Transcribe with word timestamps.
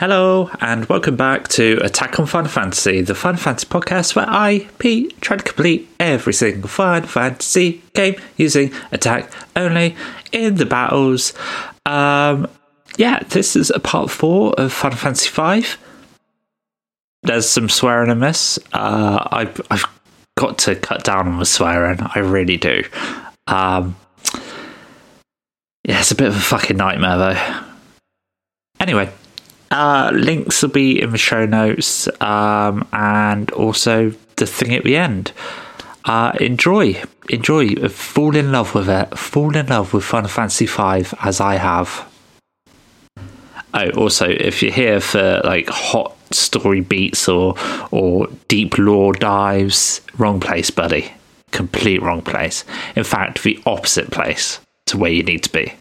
Hello, 0.00 0.50
and 0.62 0.86
welcome 0.86 1.14
back 1.14 1.48
to 1.48 1.78
Attack 1.82 2.18
on 2.18 2.24
Final 2.24 2.50
Fantasy, 2.50 3.02
the 3.02 3.14
Final 3.14 3.38
Fantasy 3.38 3.66
podcast 3.66 4.16
where 4.16 4.24
I, 4.26 4.66
Pete, 4.78 5.20
try 5.20 5.36
to 5.36 5.44
complete 5.44 5.90
every 6.00 6.32
single 6.32 6.70
Final 6.70 7.06
Fantasy 7.06 7.82
game 7.92 8.14
using 8.38 8.72
attack 8.92 9.30
only 9.56 9.94
in 10.32 10.54
the 10.54 10.64
battles. 10.64 11.34
Um, 11.84 12.48
yeah, 12.96 13.18
this 13.24 13.54
is 13.54 13.68
a 13.68 13.78
part 13.78 14.10
four 14.10 14.54
of 14.54 14.72
Final 14.72 14.96
Fantasy 14.96 15.28
V. 15.28 15.68
There's 17.22 17.46
some 17.46 17.68
swearing 17.68 18.10
in 18.10 18.20
this. 18.20 18.58
Uh, 18.72 19.28
I've, 19.30 19.60
I've 19.70 19.84
got 20.38 20.56
to 20.60 20.76
cut 20.76 21.04
down 21.04 21.28
on 21.28 21.38
the 21.38 21.44
swearing. 21.44 21.98
I 22.00 22.20
really 22.20 22.56
do. 22.56 22.84
Um, 23.46 23.96
yeah, 25.84 26.00
it's 26.00 26.10
a 26.10 26.14
bit 26.14 26.28
of 26.28 26.36
a 26.36 26.40
fucking 26.40 26.78
nightmare 26.78 27.18
though. 27.18 27.60
Anyway, 28.80 29.12
uh, 29.70 30.10
links 30.12 30.62
will 30.62 30.70
be 30.70 31.00
in 31.00 31.10
the 31.10 31.18
show 31.18 31.46
notes 31.46 32.08
um, 32.20 32.86
and 32.92 33.50
also 33.52 34.12
the 34.36 34.46
thing 34.46 34.74
at 34.74 34.84
the 34.84 34.96
end. 34.96 35.32
Uh, 36.04 36.32
enjoy, 36.40 37.02
enjoy, 37.28 37.74
fall 37.88 38.34
in 38.34 38.50
love 38.50 38.74
with 38.74 38.88
it, 38.88 39.16
fall 39.18 39.54
in 39.56 39.66
love 39.66 39.92
with 39.92 40.04
Final 40.04 40.28
Fantasy 40.28 40.66
V 40.66 41.04
as 41.22 41.40
I 41.40 41.56
have. 41.56 42.10
Oh, 43.72 43.90
also, 43.90 44.26
if 44.28 44.62
you're 44.62 44.72
here 44.72 45.00
for 45.00 45.40
like 45.44 45.68
hot 45.68 46.16
story 46.32 46.80
beats 46.80 47.28
or 47.28 47.54
or 47.92 48.28
deep 48.48 48.78
lore 48.78 49.12
dives, 49.12 50.00
wrong 50.18 50.40
place, 50.40 50.70
buddy. 50.70 51.12
Complete 51.52 52.02
wrong 52.02 52.22
place. 52.22 52.64
In 52.96 53.04
fact, 53.04 53.42
the 53.42 53.60
opposite 53.66 54.10
place 54.10 54.58
to 54.86 54.98
where 54.98 55.12
you 55.12 55.22
need 55.22 55.44
to 55.44 55.52
be. 55.52 55.72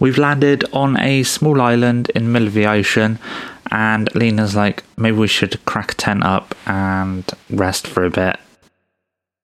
We've 0.00 0.18
landed 0.18 0.64
on 0.72 0.98
a 0.98 1.22
small 1.24 1.60
island 1.60 2.10
in 2.14 2.24
the 2.24 2.30
middle 2.30 2.48
of 2.48 2.54
the 2.54 2.66
ocean, 2.66 3.18
and 3.70 4.14
Lena's 4.14 4.54
like, 4.54 4.84
maybe 4.96 5.16
we 5.16 5.28
should 5.28 5.64
crack 5.64 5.92
a 5.92 5.94
tent 5.94 6.24
up 6.24 6.54
and 6.66 7.24
rest 7.50 7.86
for 7.86 8.04
a 8.04 8.10
bit. 8.10 8.38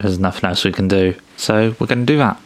There's 0.00 0.18
nothing 0.18 0.48
else 0.48 0.64
we 0.64 0.72
can 0.72 0.88
do, 0.88 1.14
so 1.36 1.74
we're 1.78 1.86
going 1.86 2.06
to 2.06 2.12
do 2.12 2.18
that. 2.18 2.40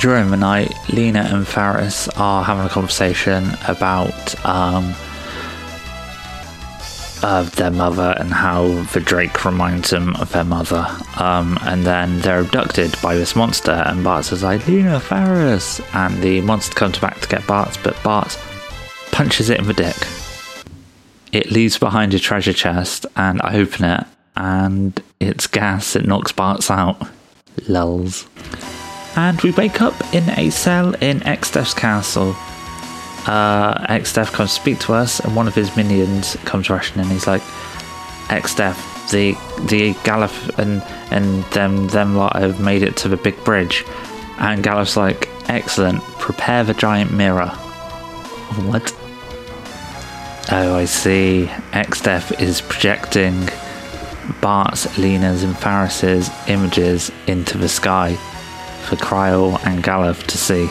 During 0.00 0.30
the 0.30 0.36
night, 0.36 0.72
Lena 0.92 1.20
and 1.30 1.46
Faris 1.46 2.08
are 2.16 2.42
having 2.42 2.66
a 2.66 2.68
conversation 2.68 3.50
about 3.68 4.44
um, 4.44 4.94
of 7.22 7.54
their 7.56 7.70
mother 7.70 8.14
and 8.18 8.32
how 8.32 8.68
the 8.92 9.00
Drake 9.00 9.44
reminds 9.44 9.90
them 9.90 10.14
of 10.16 10.30
their 10.32 10.44
mother. 10.44 10.86
Um, 11.18 11.58
and 11.62 11.84
then 11.84 12.20
they're 12.20 12.40
abducted 12.40 12.94
by 13.02 13.14
this 13.14 13.34
monster, 13.34 13.72
and 13.72 14.04
Bart 14.04 14.26
says, 14.26 14.42
like, 14.42 14.66
Lena 14.66 15.00
Faris. 15.00 15.80
And 15.94 16.22
the 16.22 16.40
monster 16.42 16.74
comes 16.74 16.98
back 16.98 17.20
to 17.20 17.28
get 17.28 17.46
Bart, 17.46 17.78
but 17.82 18.00
Bart 18.02 18.38
punches 19.12 19.50
it 19.50 19.58
in 19.58 19.66
the 19.66 19.72
dick. 19.72 19.96
It 21.32 21.50
leaves 21.50 21.78
behind 21.78 22.14
a 22.14 22.18
treasure 22.18 22.52
chest, 22.52 23.06
and 23.16 23.40
I 23.42 23.56
open 23.56 23.84
it, 23.84 24.04
and 24.36 25.02
it's 25.20 25.46
gas. 25.46 25.96
It 25.96 26.06
knocks 26.06 26.32
Bart's 26.32 26.70
out. 26.70 27.08
Lulls. 27.68 28.26
And 29.16 29.40
we 29.40 29.50
wake 29.52 29.80
up 29.80 29.94
in 30.14 30.28
a 30.38 30.50
cell 30.50 30.94
in 30.96 31.20
Exdef's 31.20 31.72
castle 31.72 32.36
uh, 33.26 33.86
Exdef 33.86 34.32
comes 34.32 34.54
to 34.54 34.60
speak 34.60 34.78
to 34.80 34.94
us, 34.94 35.20
and 35.20 35.34
one 35.34 35.48
of 35.48 35.54
his 35.54 35.76
minions 35.76 36.36
comes 36.44 36.70
rushing 36.70 37.00
in. 37.02 37.08
He's 37.08 37.26
like, 37.26 37.42
Exdef, 38.28 38.76
the 39.10 39.32
the 39.66 39.94
Galuf 40.00 40.58
and 40.58 40.82
and 41.10 41.44
them 41.52 41.88
them 41.88 42.16
lot 42.16 42.36
have 42.36 42.60
made 42.60 42.82
it 42.82 42.96
to 42.98 43.08
the 43.08 43.16
big 43.16 43.42
bridge, 43.44 43.84
and 44.38 44.62
Galuf's 44.62 44.96
like, 44.96 45.28
excellent. 45.48 46.02
Prepare 46.18 46.64
the 46.64 46.74
giant 46.74 47.12
mirror. 47.12 47.48
What? 48.66 48.92
Oh, 50.52 50.76
I 50.76 50.84
see. 50.84 51.46
Exdef 51.72 52.40
is 52.40 52.60
projecting 52.60 53.48
Bart's, 54.40 54.96
Lena's, 54.98 55.42
and 55.42 55.56
Faris's 55.56 56.30
images 56.48 57.10
into 57.26 57.58
the 57.58 57.68
sky 57.68 58.14
for 58.84 58.96
Krile 58.96 59.58
and 59.66 59.82
Galuf 59.82 60.24
to 60.26 60.38
see 60.38 60.68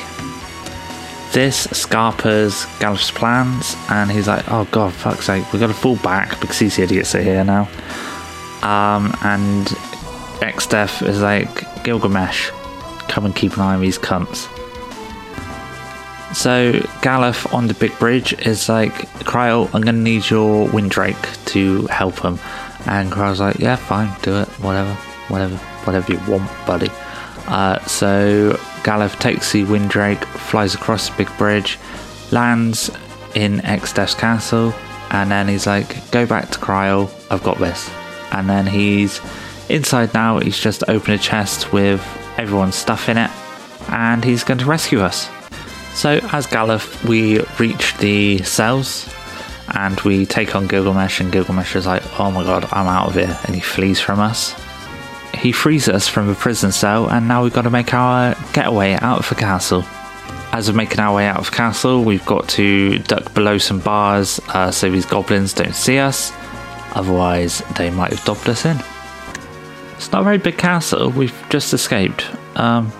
this 1.36 1.64
scarpers 1.74 2.64
Galuf's 2.80 3.12
plans, 3.12 3.76
and 3.90 4.10
he's 4.10 4.26
like, 4.26 4.50
"Oh 4.50 4.66
God, 4.72 4.94
fuck's 4.94 5.26
sake, 5.26 5.44
we've 5.52 5.60
got 5.60 5.68
to 5.68 5.74
fall 5.74 5.98
back 5.98 6.40
because 6.40 6.58
these 6.60 6.80
idiots 6.80 7.14
are 7.14 7.22
here 7.22 7.44
now." 7.44 7.68
Um, 8.64 9.14
and 9.22 9.68
Exdef 10.40 11.06
is 11.06 11.22
like, 11.22 11.84
"Gilgamesh, 11.84 12.52
come 13.10 13.26
and 13.26 13.36
keep 13.36 13.58
an 13.58 13.64
eye 13.64 13.76
on 13.76 13.82
these 13.82 14.00
cunts." 14.00 14.48
So 16.34 16.72
Galuf 17.04 17.54
on 17.54 17.68
the 17.68 17.74
big 17.74 18.00
bridge 18.00 18.32
is 18.48 18.70
like, 18.70 18.94
"Krile, 19.26 19.70
I'm 19.74 19.82
gonna 19.82 19.98
need 20.12 20.30
your 20.30 20.70
Windrake 20.70 21.28
to 21.48 21.86
help 21.88 22.18
him," 22.20 22.40
and 22.86 23.12
Krile's 23.12 23.42
like, 23.42 23.60
"Yeah, 23.60 23.76
fine, 23.76 24.10
do 24.22 24.38
it, 24.38 24.48
whatever, 24.62 24.94
whatever, 25.28 25.58
whatever 25.84 26.14
you 26.14 26.20
want, 26.30 26.50
buddy." 26.66 26.90
Uh, 27.46 27.78
so 27.86 28.58
Galuf 28.86 29.20
takes 29.20 29.52
the 29.52 29.64
Windrake, 29.64 30.24
flies 30.24 30.76
across 30.76 31.10
the 31.10 31.18
big 31.18 31.38
bridge, 31.40 31.80
lands 32.30 32.92
in 33.34 33.58
Exdef's 33.62 34.14
castle, 34.14 34.76
and 35.10 35.32
then 35.32 35.48
he's 35.48 35.66
like, 35.66 36.12
Go 36.12 36.28
back 36.28 36.52
to 36.52 36.60
Krile, 36.60 37.10
I've 37.32 37.42
got 37.42 37.58
this. 37.58 37.90
And 38.32 38.48
then 38.48 38.68
he's 38.68 39.20
inside 39.70 40.14
now, 40.14 40.38
he's 40.38 40.60
just 40.60 40.84
opened 40.88 41.16
a 41.16 41.18
chest 41.18 41.74
with 41.74 42.00
everyone's 42.38 42.76
stuff 42.76 43.10
in 43.10 43.18
it, 43.18 43.32
and 43.90 44.24
he's 44.24 44.44
going 44.44 44.60
to 44.60 44.66
rescue 44.66 45.00
us. 45.02 45.32
So, 45.96 46.20
as 46.32 46.46
Galuf, 46.46 47.04
we 47.10 47.40
reach 47.58 47.98
the 47.98 48.44
cells 48.44 49.12
and 49.74 50.00
we 50.02 50.28
take 50.28 50.56
on 50.56 50.68
Gilgamesh, 50.68 51.22
and 51.22 51.32
Gilgamesh 51.32 51.76
is 51.76 51.88
like, 51.88 52.04
Oh 52.20 52.30
my 52.30 52.44
god, 52.44 52.66
I'm 52.72 52.86
out 52.86 53.08
of 53.08 53.16
here, 53.16 53.36
and 53.46 53.56
he 53.56 53.62
flees 53.62 54.00
from 54.00 54.20
us 54.20 54.54
he 55.46 55.52
frees 55.52 55.88
us 55.88 56.08
from 56.08 56.26
the 56.26 56.34
prison 56.34 56.72
cell, 56.72 57.08
and 57.08 57.28
now 57.28 57.44
we've 57.44 57.54
got 57.54 57.62
to 57.62 57.70
make 57.70 57.94
our 57.94 58.34
getaway 58.52 58.94
out 58.94 59.20
of 59.20 59.30
the 59.30 59.36
castle. 59.36 59.86
As 60.52 60.68
we're 60.68 60.76
making 60.76 61.00
our 61.00 61.16
way 61.16 61.28
out 61.28 61.38
of 61.38 61.46
the 61.46 61.56
castle, 61.56 62.04
we've 62.04 62.26
got 62.26 62.50
to 62.50 62.98
duck 62.98 63.32
below 63.36 63.60
some 63.60 63.80
bars 63.80 64.40
uh, 64.56 64.72
so 64.72 64.90
these 64.90 65.06
goblins 65.06 65.54
don't 65.54 65.76
see 65.76 66.00
us. 66.00 66.34
Otherwise, 66.94 67.60
they 67.78 67.92
might 67.92 68.12
have 68.12 68.26
dobbed 68.26 68.50
us 68.50 68.66
in. 68.66 68.76
It's 69.98 70.12
not 70.12 70.22
a 70.22 70.24
very 70.24 70.40
big 70.40 70.58
castle. 70.58 71.12
We've 71.12 71.46
just 71.52 71.72
escaped. 71.76 72.26
Um, 72.56 72.92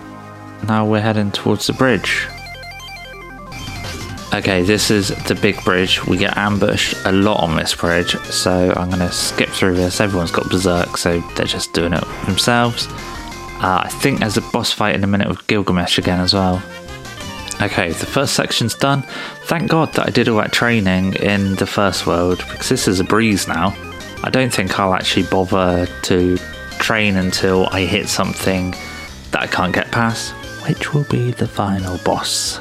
now 0.68 0.86
we're 0.86 1.00
heading 1.00 1.32
towards 1.32 1.66
the 1.66 1.72
bridge. 1.72 2.28
Okay, 4.36 4.62
this 4.62 4.90
is 4.90 5.08
the 5.24 5.34
big 5.34 5.64
bridge. 5.64 6.04
We 6.04 6.18
get 6.18 6.36
ambushed 6.36 6.94
a 7.06 7.12
lot 7.12 7.40
on 7.40 7.56
this 7.56 7.74
bridge, 7.74 8.14
so 8.24 8.70
I'm 8.76 8.90
going 8.90 9.00
to 9.00 9.10
skip 9.10 9.48
through 9.48 9.76
this. 9.76 9.98
Everyone's 9.98 10.30
got 10.30 10.50
Berserk, 10.50 10.98
so 10.98 11.20
they're 11.36 11.46
just 11.46 11.72
doing 11.72 11.94
it 11.94 12.04
themselves. 12.26 12.86
Uh, 12.86 13.80
I 13.84 13.88
think 13.88 14.20
there's 14.20 14.36
a 14.36 14.42
boss 14.52 14.70
fight 14.70 14.94
in 14.94 15.02
a 15.02 15.06
minute 15.06 15.26
with 15.26 15.46
Gilgamesh 15.46 15.96
again 15.96 16.20
as 16.20 16.34
well. 16.34 16.62
Okay, 17.62 17.92
the 17.92 18.04
first 18.04 18.34
section's 18.34 18.74
done. 18.74 19.04
Thank 19.44 19.70
God 19.70 19.94
that 19.94 20.06
I 20.06 20.10
did 20.10 20.28
all 20.28 20.36
that 20.36 20.52
training 20.52 21.14
in 21.14 21.54
the 21.54 21.66
first 21.66 22.06
world, 22.06 22.44
because 22.50 22.68
this 22.68 22.86
is 22.88 23.00
a 23.00 23.04
breeze 23.04 23.48
now. 23.48 23.74
I 24.22 24.28
don't 24.28 24.52
think 24.52 24.78
I'll 24.78 24.92
actually 24.92 25.26
bother 25.28 25.86
to 26.02 26.36
train 26.78 27.16
until 27.16 27.68
I 27.68 27.86
hit 27.86 28.06
something 28.06 28.72
that 29.30 29.40
I 29.40 29.46
can't 29.46 29.72
get 29.72 29.90
past, 29.90 30.32
which 30.68 30.92
will 30.92 31.04
be 31.04 31.30
the 31.30 31.48
final 31.48 31.96
boss. 32.04 32.60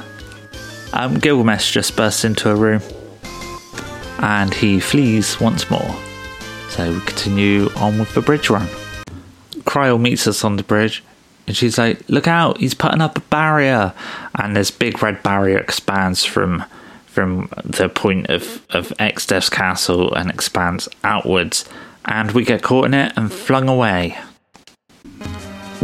Um, 0.95 1.19
Gilgamesh 1.19 1.73
just 1.73 1.97
bursts 1.97 2.23
into 2.23 2.49
a 2.49 2.55
room 2.55 2.81
and 4.19 4.53
he 4.53 4.79
flees 4.79 5.41
once 5.41 5.69
more. 5.69 5.95
So 6.69 6.93
we 6.93 6.99
continue 7.01 7.69
on 7.75 7.99
with 7.99 8.13
the 8.13 8.21
bridge 8.21 8.49
run. 8.49 8.67
Krile 9.65 9.99
meets 9.99 10.25
us 10.25 10.45
on 10.45 10.55
the 10.55 10.63
bridge 10.63 11.03
and 11.47 11.55
she's 11.55 11.77
like, 11.77 12.07
Look 12.09 12.29
out, 12.29 12.59
he's 12.59 12.73
putting 12.73 13.01
up 13.01 13.17
a 13.17 13.21
barrier. 13.21 13.93
And 14.35 14.55
this 14.55 14.71
big 14.71 15.03
red 15.03 15.21
barrier 15.21 15.57
expands 15.57 16.23
from 16.23 16.63
from 17.07 17.49
the 17.63 17.89
point 17.89 18.29
of, 18.29 18.65
of 18.69 18.89
Exdef's 18.99 19.49
castle 19.49 20.13
and 20.13 20.29
expands 20.29 20.87
outwards. 21.03 21.67
And 22.05 22.31
we 22.31 22.43
get 22.45 22.61
caught 22.61 22.85
in 22.85 22.93
it 22.93 23.13
and 23.15 23.31
flung 23.31 23.67
away 23.67 24.17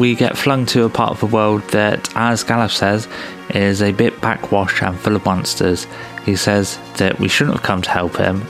we 0.02 0.16
get 0.16 0.36
flung 0.36 0.66
to 0.66 0.84
a 0.84 0.90
part 0.90 1.12
of 1.12 1.20
the 1.20 1.28
world 1.28 1.62
that, 1.70 2.10
as 2.16 2.44
Galuf 2.44 2.72
says, 2.72 3.08
is 3.54 3.84
a 3.84 3.92
bit 3.92 4.20
backwash 4.20 4.82
and 4.82 5.00
full 5.00 5.16
of 5.16 5.24
monsters. 5.26 5.86
He 6.26 6.36
says 6.36 6.80
that 6.98 7.20
we 7.20 7.28
shouldn't 7.28 7.58
have 7.58 7.64
come 7.64 7.84
to 7.84 7.90
help 7.92 8.18
him, 8.18 8.42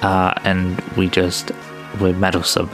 uh, 0.00 0.32
and 0.44 0.80
we 0.96 1.10
just 1.10 1.52
we're 2.00 2.14
meddlesome. 2.14 2.70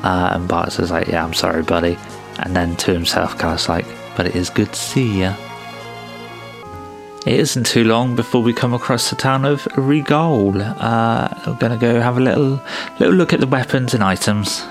Uh, 0.00 0.32
and 0.34 0.46
Bart 0.46 0.72
says 0.72 0.90
like, 0.90 1.08
yeah, 1.08 1.24
I'm 1.24 1.32
sorry, 1.32 1.62
buddy. 1.62 1.96
And 2.40 2.54
then 2.54 2.76
to 2.76 2.92
himself, 2.92 3.38
Galuf's 3.38 3.70
like, 3.70 3.86
but 4.18 4.26
it 4.26 4.36
is 4.36 4.50
good 4.50 4.70
to 4.70 4.78
see 4.78 5.20
you. 5.20 5.32
It 7.24 7.40
isn't 7.40 7.64
too 7.64 7.84
long 7.84 8.16
before 8.16 8.42
we 8.42 8.52
come 8.52 8.74
across 8.74 9.08
the 9.08 9.16
town 9.16 9.46
of 9.46 9.62
Regole. 9.76 10.60
Uh, 10.78 11.28
we're 11.46 11.54
going 11.54 11.72
to 11.72 11.78
go 11.78 12.02
have 12.02 12.18
a 12.18 12.20
little 12.20 12.60
little 12.98 13.14
look 13.14 13.32
at 13.32 13.40
the 13.40 13.46
weapons 13.46 13.94
and 13.94 14.04
items. 14.04 14.62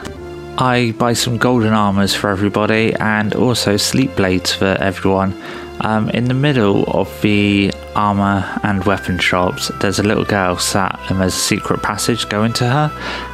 I 0.57 0.93
buy 0.97 1.13
some 1.13 1.37
golden 1.37 1.73
armors 1.73 2.13
for 2.13 2.29
everybody 2.29 2.93
and 2.95 3.33
also 3.35 3.77
sleep 3.77 4.15
blades 4.15 4.53
for 4.53 4.77
everyone. 4.79 5.41
Um, 5.81 6.09
in 6.11 6.25
the 6.25 6.35
middle 6.35 6.83
of 6.91 7.09
the 7.21 7.73
armor 7.95 8.47
and 8.63 8.83
weapon 8.83 9.17
shops, 9.17 9.71
there's 9.79 9.97
a 9.97 10.03
little 10.03 10.25
girl 10.25 10.57
sat 10.57 10.99
and 11.09 11.19
there's 11.19 11.33
a 11.33 11.39
secret 11.39 11.81
passage 11.81 12.29
going 12.29 12.53
to 12.53 12.69
her. 12.69 12.91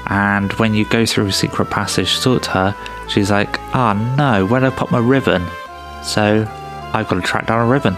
And 0.09 0.53
when 0.53 0.73
you 0.73 0.85
go 0.85 1.05
through 1.05 1.27
a 1.27 1.31
secret 1.33 1.69
passage 1.69 2.15
to 2.17 2.23
talk 2.23 2.43
to 2.43 2.49
her, 2.51 2.75
she's 3.09 3.31
like, 3.31 3.59
oh 3.75 3.93
no, 4.17 4.45
where'd 4.45 4.63
I 4.63 4.69
put 4.69 4.91
my 4.91 4.99
ribbon? 4.99 5.45
So 6.03 6.47
I've 6.93 7.09
got 7.09 7.15
to 7.15 7.21
track 7.21 7.47
down 7.47 7.67
a 7.67 7.69
ribbon. 7.69 7.97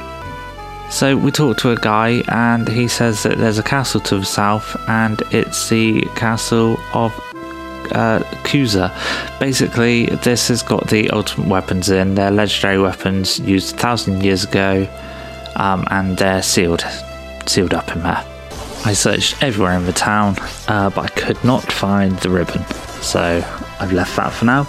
So 0.90 1.16
we 1.16 1.30
talk 1.30 1.58
to 1.58 1.70
a 1.70 1.76
guy, 1.76 2.24
and 2.30 2.68
he 2.68 2.88
says 2.88 3.22
that 3.22 3.38
there's 3.38 3.60
a 3.60 3.64
castle 3.64 4.02
to 4.02 4.18
the 4.18 4.26
south, 4.26 4.76
and 4.90 5.22
it's 5.30 5.70
the 5.70 6.02
castle 6.16 6.78
of 6.96 7.14
uh, 7.92 8.20
Kuza. 8.44 8.92
Basically, 9.40 10.06
this 10.08 10.48
has 10.50 10.64
got 10.64 10.88
the 10.88 11.10
ultimate 11.12 11.48
weapons 11.48 11.90
in. 11.90 12.16
They're 12.16 12.32
legendary 12.32 12.80
weapons 12.80 13.40
used 13.40 13.76
a 13.76 13.78
thousand 13.78 14.24
years 14.24 14.44
ago, 14.44 14.88
um, 15.56 15.86
and 15.92 16.18
they're 16.18 16.42
sealed, 16.42 16.84
sealed 17.46 17.74
up 17.74 17.92
in 17.96 18.04
there. 18.04 18.26
I 18.86 18.94
searched 18.94 19.44
everywhere 19.44 19.74
in 19.74 19.86
the 19.86 19.94
town, 19.94 20.36
uh, 20.68 20.90
but 20.90 21.06
I 21.06 21.08
could 21.10 21.44
not 21.44 21.70
find 21.72 22.18
the 22.20 22.30
ribbon, 22.30 22.66
so 23.02 23.44
I've 23.80 23.92
left 23.92 24.16
that 24.16 24.32
for 24.32 24.46
now. 24.46 24.68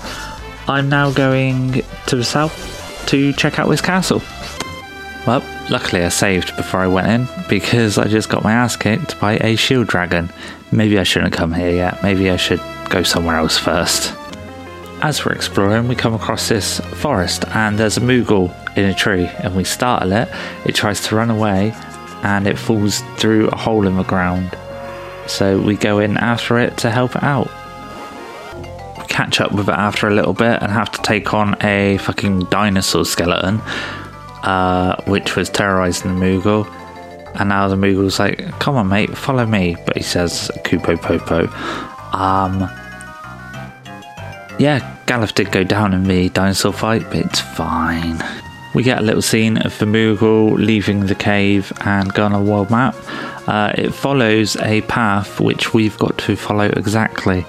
I'm 0.66 0.88
now 0.88 1.10
going 1.10 1.82
to 2.06 2.16
the 2.16 2.24
south 2.24 3.06
to 3.06 3.32
check 3.32 3.58
out 3.58 3.68
this 3.68 3.80
castle. 3.80 4.22
Well, 5.26 5.44
luckily 5.70 6.02
I 6.02 6.08
saved 6.08 6.56
before 6.56 6.80
I 6.80 6.86
went 6.86 7.08
in 7.08 7.28
because 7.48 7.98
I 7.98 8.08
just 8.08 8.28
got 8.28 8.42
my 8.42 8.52
ass 8.52 8.76
kicked 8.76 9.20
by 9.20 9.36
a 9.38 9.54
shield 9.56 9.86
dragon. 9.86 10.30
Maybe 10.72 10.98
I 10.98 11.02
shouldn't 11.02 11.32
come 11.32 11.52
here 11.52 11.70
yet. 11.70 12.02
Maybe 12.02 12.30
I 12.30 12.36
should 12.36 12.60
go 12.90 13.02
somewhere 13.02 13.36
else 13.36 13.56
first. 13.56 14.14
As 15.02 15.24
we're 15.24 15.32
exploring, 15.32 15.88
we 15.88 15.94
come 15.94 16.12
across 16.12 16.48
this 16.48 16.80
forest 17.00 17.46
and 17.48 17.78
there's 17.78 17.96
a 17.96 18.00
Moogle 18.00 18.54
in 18.76 18.84
a 18.84 18.94
tree 18.94 19.26
and 19.42 19.56
we 19.56 19.64
startle 19.64 20.12
it. 20.12 20.28
It 20.66 20.74
tries 20.74 21.00
to 21.04 21.16
run 21.16 21.30
away 21.30 21.72
and 22.22 22.46
it 22.46 22.58
falls 22.58 23.00
through 23.16 23.48
a 23.48 23.56
hole 23.56 23.86
in 23.86 23.96
the 23.96 24.04
ground. 24.04 24.54
So 25.26 25.58
we 25.58 25.76
go 25.76 26.00
in 26.00 26.18
after 26.18 26.58
it 26.58 26.76
to 26.78 26.90
help 26.90 27.16
it 27.16 27.22
out. 27.22 27.48
We 28.98 29.06
catch 29.06 29.40
up 29.40 29.52
with 29.52 29.68
it 29.68 29.74
after 29.74 30.06
a 30.06 30.14
little 30.14 30.34
bit 30.34 30.60
and 30.60 30.70
have 30.70 30.90
to 30.92 31.02
take 31.02 31.32
on 31.32 31.56
a 31.62 31.96
fucking 31.98 32.40
dinosaur 32.50 33.06
skeleton 33.06 33.62
uh, 34.42 34.96
which 35.04 35.36
was 35.36 35.48
terrorizing 35.50 36.14
the 36.14 36.20
Moogle. 36.20 36.66
And 37.38 37.48
now 37.48 37.68
the 37.68 37.76
Moogle's 37.76 38.18
like, 38.18 38.38
come 38.58 38.76
on, 38.76 38.88
mate, 38.88 39.16
follow 39.16 39.46
me. 39.46 39.76
But 39.86 39.96
he 39.96 40.02
says, 40.02 40.50
Kupo 40.64 41.00
Popo. 41.00 41.46
Um, 42.16 42.68
yeah, 44.60 44.98
Galuf 45.06 45.34
did 45.34 45.50
go 45.50 45.64
down 45.64 45.94
in 45.94 46.04
the 46.04 46.28
dinosaur 46.28 46.74
fight, 46.74 47.02
but 47.04 47.16
it's 47.16 47.40
fine. 47.40 48.22
We 48.74 48.82
get 48.82 48.98
a 48.98 49.02
little 49.02 49.22
scene 49.22 49.56
of 49.56 49.76
the 49.78 49.86
Moogle 49.86 50.52
leaving 50.52 51.06
the 51.06 51.14
cave 51.14 51.72
and 51.80 52.12
going 52.12 52.34
on 52.34 52.42
a 52.42 52.44
world 52.44 52.70
map. 52.70 52.94
Uh, 53.48 53.72
it 53.76 53.90
follows 53.92 54.56
a 54.56 54.82
path 54.82 55.40
which 55.40 55.72
we've 55.72 55.98
got 55.98 56.18
to 56.18 56.36
follow 56.36 56.66
exactly. 56.66 57.46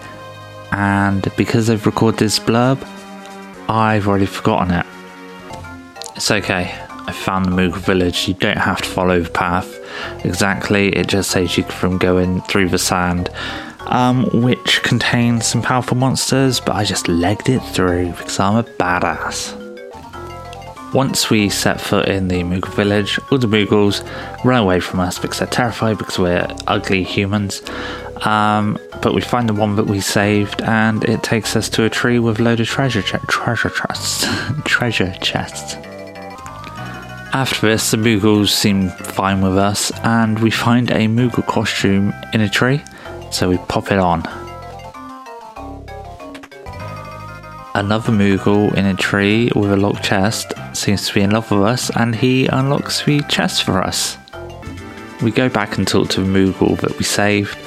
And 0.72 1.28
because 1.36 1.70
I've 1.70 1.86
recorded 1.86 2.22
this 2.22 2.40
blurb, 2.40 2.82
I've 3.68 4.08
already 4.08 4.26
forgotten 4.26 4.74
it. 4.74 4.86
It's 6.16 6.32
okay. 6.32 6.74
I 7.08 7.12
found 7.12 7.46
the 7.46 7.52
Moogle 7.52 7.76
village. 7.76 8.30
You 8.30 8.36
don't 8.36 8.58
have 8.58 8.82
to 8.82 8.88
follow 8.88 9.20
the 9.20 9.30
path 9.30 9.70
exactly. 10.24 10.90
It 10.96 11.08
just 11.08 11.30
saves 11.32 11.58
you 11.58 11.64
from 11.66 11.98
going 11.98 12.40
through 12.44 12.70
the 12.70 12.80
sand, 12.80 13.30
um, 13.92 14.26
which 14.42 14.82
contains 14.84 15.46
some 15.46 15.62
powerful 15.62 15.96
monsters. 15.98 16.60
But 16.60 16.76
I 16.76 16.84
just 16.84 17.08
legged 17.08 17.50
it 17.50 17.60
through 17.60 18.12
because 18.12 18.40
I'm 18.40 18.56
a 18.56 18.64
badass. 18.64 19.58
Once 20.94 21.30
we 21.30 21.48
set 21.48 21.80
foot 21.80 22.10
in 22.10 22.28
the 22.28 22.44
Moogle 22.44 22.74
village, 22.74 23.18
all 23.32 23.38
the 23.38 23.48
Moogles 23.48 24.04
run 24.44 24.62
away 24.62 24.82
from 24.82 25.00
us 25.00 25.18
because 25.18 25.40
they're 25.40 25.48
terrified 25.48 25.98
because 25.98 26.20
we're 26.20 26.48
ugly 26.68 27.04
humans. 27.04 27.62
Um, 28.26 28.78
but 29.02 29.14
we 29.14 29.22
find 29.22 29.48
the 29.48 29.54
one 29.54 29.78
that 29.78 29.88
we 29.88 30.00
saved, 30.00 30.62
and 30.62 31.04
it 31.06 31.24
takes 31.24 31.56
us 31.56 31.70
to 31.70 31.86
a 31.86 31.90
tree 31.90 32.20
with 32.20 32.40
a 32.40 32.44
load 32.44 32.60
of 32.60 32.68
treasure 32.68 33.02
ch- 33.02 33.22
treasure 33.28 33.70
chests. 33.70 34.28
treasure 34.66 35.16
chests. 35.22 35.76
After 37.34 37.68
this, 37.70 37.92
the 37.92 37.98
Moogles 37.98 38.50
seem 38.50 38.90
fine 38.90 39.42
with 39.42 39.58
us, 39.58 39.92
and 40.04 40.38
we 40.40 40.52
find 40.52 40.92
a 40.92 41.08
Moogle 41.08 41.48
costume 41.48 42.14
in 42.34 42.42
a 42.42 42.50
tree, 42.50 42.84
so 43.32 43.50
we 43.50 43.58
pop 43.58 43.92
it 43.92 44.00
on. 44.00 44.22
Another 47.74 48.12
Moogle 48.12 48.74
in 48.76 48.86
a 48.86 48.94
tree 48.94 49.50
with 49.56 49.72
a 49.72 49.78
locked 49.78 50.04
chest 50.04 50.54
seems 50.74 51.08
to 51.08 51.14
be 51.14 51.22
in 51.22 51.32
love 51.32 51.50
with 51.50 51.64
us, 51.64 51.90
and 51.96 52.16
he 52.16 52.48
unlocks 52.48 53.04
the 53.04 53.22
chest 53.24 53.64
for 53.64 53.82
us. 53.82 54.18
We 55.24 55.32
go 55.32 55.50
back 55.50 55.78
and 55.78 55.88
talk 55.88 56.10
to 56.10 56.22
the 56.22 56.28
Moogle 56.28 56.80
that 56.82 56.98
we 56.98 57.04
saved, 57.04 57.58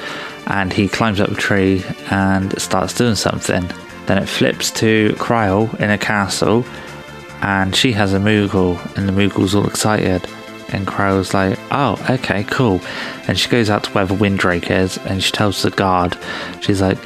and 0.47 0.71
he 0.71 0.87
climbs 0.87 1.19
up 1.19 1.29
the 1.29 1.35
tree 1.35 1.83
and 2.11 2.59
starts 2.61 2.93
doing 2.93 3.15
something. 3.15 3.69
Then 4.05 4.19
it 4.19 4.29
flips 4.29 4.69
to 4.71 5.09
Krile 5.17 5.73
in 5.79 5.89
a 5.89 5.97
castle 5.97 6.63
and 7.45 7.75
she 7.75 7.91
has 7.91 8.13
a 8.13 8.17
Moogle, 8.17 8.79
and 8.97 9.07
the 9.07 9.13
Moogle's 9.13 9.53
all 9.53 9.67
excited. 9.67 10.27
And 10.69 10.87
Krile's 10.87 11.33
like, 11.33 11.59
oh, 11.71 12.03
okay, 12.09 12.43
cool. 12.45 12.81
And 13.27 13.37
she 13.37 13.49
goes 13.49 13.69
out 13.69 13.83
to 13.85 13.91
where 13.91 14.05
the 14.05 14.15
Windrake 14.15 14.71
is, 14.71 14.97
and 14.99 15.21
she 15.23 15.31
tells 15.31 15.61
the 15.61 15.71
guard, 15.71 16.17
she's 16.61 16.81
like, 16.81 16.97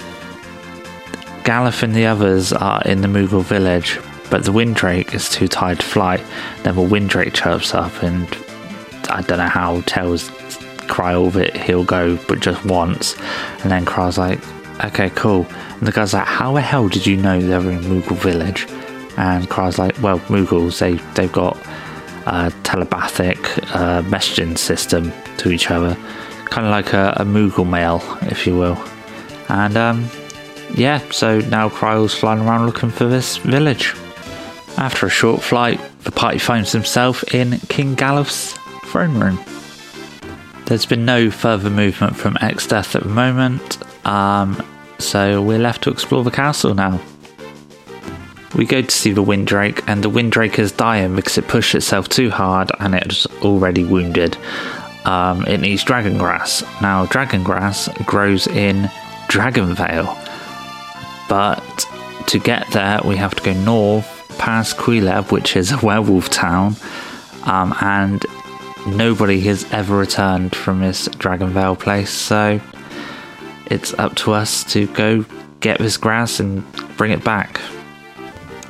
Galuf 1.44 1.84
and 1.84 1.96
the 1.96 2.06
others 2.06 2.54
are 2.54 2.82
in 2.84 3.02
the 3.02 3.08
Moogle 3.08 3.44
village, 3.44 4.00
but 4.30 4.46
the 4.46 4.52
Windrake 4.52 5.14
is 5.14 5.30
too 5.30 5.48
tired 5.48 5.80
to 5.80 5.86
fly. 5.86 6.18
Then 6.64 6.76
the 6.76 6.82
Windrake 6.82 7.34
chirps 7.34 7.74
up, 7.74 8.04
and 8.04 8.28
I 9.10 9.22
don't 9.22 9.40
know 9.40 9.48
how 9.48 9.82
tells 9.82 10.30
Krile 10.88 11.32
that 11.34 11.58
he'll 11.58 11.84
go, 11.84 12.18
but 12.28 12.40
just 12.40 12.64
once. 12.66 13.18
And 13.62 13.72
then 13.72 13.86
Krile's 13.86 14.18
like, 14.18 14.40
okay, 14.86 15.10
cool. 15.12 15.46
And 15.50 15.88
the 15.88 15.92
guy's 15.92 16.14
like, 16.14 16.28
how 16.28 16.54
the 16.54 16.62
hell 16.62 16.88
did 16.88 17.06
you 17.06 17.18
know 17.18 17.42
they 17.42 17.58
were 17.58 17.72
in 17.72 17.82
Moogle 17.82 18.18
village? 18.18 18.68
and 19.20 19.50
Krile's 19.50 19.78
like, 19.78 20.02
well, 20.02 20.20
Moogles, 20.22 20.80
they, 20.80 20.94
they've 21.14 21.32
got 21.32 21.58
a 22.30 22.52
telepathic 22.64 23.40
uh, 23.76 24.02
messaging 24.04 24.58
system 24.58 25.12
to 25.38 25.52
each 25.52 25.72
other, 25.72 25.96
kind 26.46 26.66
of 26.66 26.72
like 26.72 26.94
a, 26.94 27.14
a 27.18 27.26
Moogle 27.26 27.68
mail, 27.68 28.02
if 28.24 28.46
you 28.46 28.56
will. 28.56 28.78
And 29.50 29.76
um, 29.76 30.10
yeah, 30.76 31.00
so 31.12 31.40
now 31.40 31.70
Krile's 31.70 32.14
flying 32.14 32.42
around 32.42 32.66
looking 32.66 32.92
for 32.92 33.06
this 33.06 33.38
village. 33.38 33.96
After 34.78 35.08
a 35.08 35.10
short 35.10 35.42
flight, 35.42 35.82
the 36.04 36.12
party 36.12 36.38
finds 36.38 36.72
themselves 36.72 37.24
in 37.34 37.58
King 37.68 37.96
Galuf's 37.96 38.54
throne 38.86 39.20
room. 39.20 39.40
There's 40.68 40.86
been 40.86 41.06
no 41.06 41.32
further 41.32 41.70
movement 41.70 42.16
from 42.16 42.36
Exdeath 42.36 42.96
at 42.96 43.04
the 43.04 43.10
moment, 43.10 43.80
um, 44.06 44.64
so 45.00 45.42
we're 45.42 45.58
left 45.58 45.84
to 45.84 45.90
explore 45.90 46.24
the 46.24 46.32
castle 46.32 46.76
now. 46.76 47.02
We 48.56 48.66
go 48.66 48.82
to 48.82 48.92
see 48.92 49.12
the 49.12 49.24
Windrake, 49.24 49.84
and 49.88 50.04
the 50.04 50.10
Windrake 50.10 50.58
is 50.58 50.72
dying 50.72 51.16
because 51.16 51.38
it 51.38 51.48
pushed 51.48 51.76
itself 51.76 52.10
too 52.10 52.30
hard 52.30 52.72
and 52.80 52.96
it's 52.96 53.26
already 53.44 53.84
wounded. 53.84 54.38
Um, 55.06 55.46
it 55.46 55.60
needs 55.60 55.84
dragon 55.84 56.18
grass. 56.18 56.64
Now, 56.82 57.06
dragon 57.06 57.44
grass 57.44 57.88
grows 58.06 58.48
in 58.48 58.90
Dragonvale, 59.28 60.08
but 61.30 61.86
to 62.28 62.40
get 62.40 62.70
there, 62.72 63.00
we 63.06 63.16
have 63.16 63.36
to 63.36 63.44
go 63.44 63.54
north 63.64 64.36
past 64.40 64.78
Quelb, 64.78 65.32
which 65.32 65.56
is 65.56 65.72
a 65.72 65.78
werewolf 65.86 66.30
town, 66.30 66.76
um, 67.44 67.74
and 67.82 68.26
nobody 68.88 69.40
has 69.42 69.72
ever 69.72 69.98
returned 69.98 70.56
from 70.56 70.82
this 70.82 71.08
Dragonvale 71.08 71.80
place, 71.80 72.10
so 72.10 72.60
it's 73.68 73.94
up 73.96 74.16
to 74.16 74.34
us 74.34 74.64
to 74.66 74.88
go 74.88 75.24
get 75.60 75.78
this 75.80 75.98
grass 75.98 76.40
and 76.40 76.64
bring 76.98 77.12
it 77.12 77.24
back. 77.24 77.62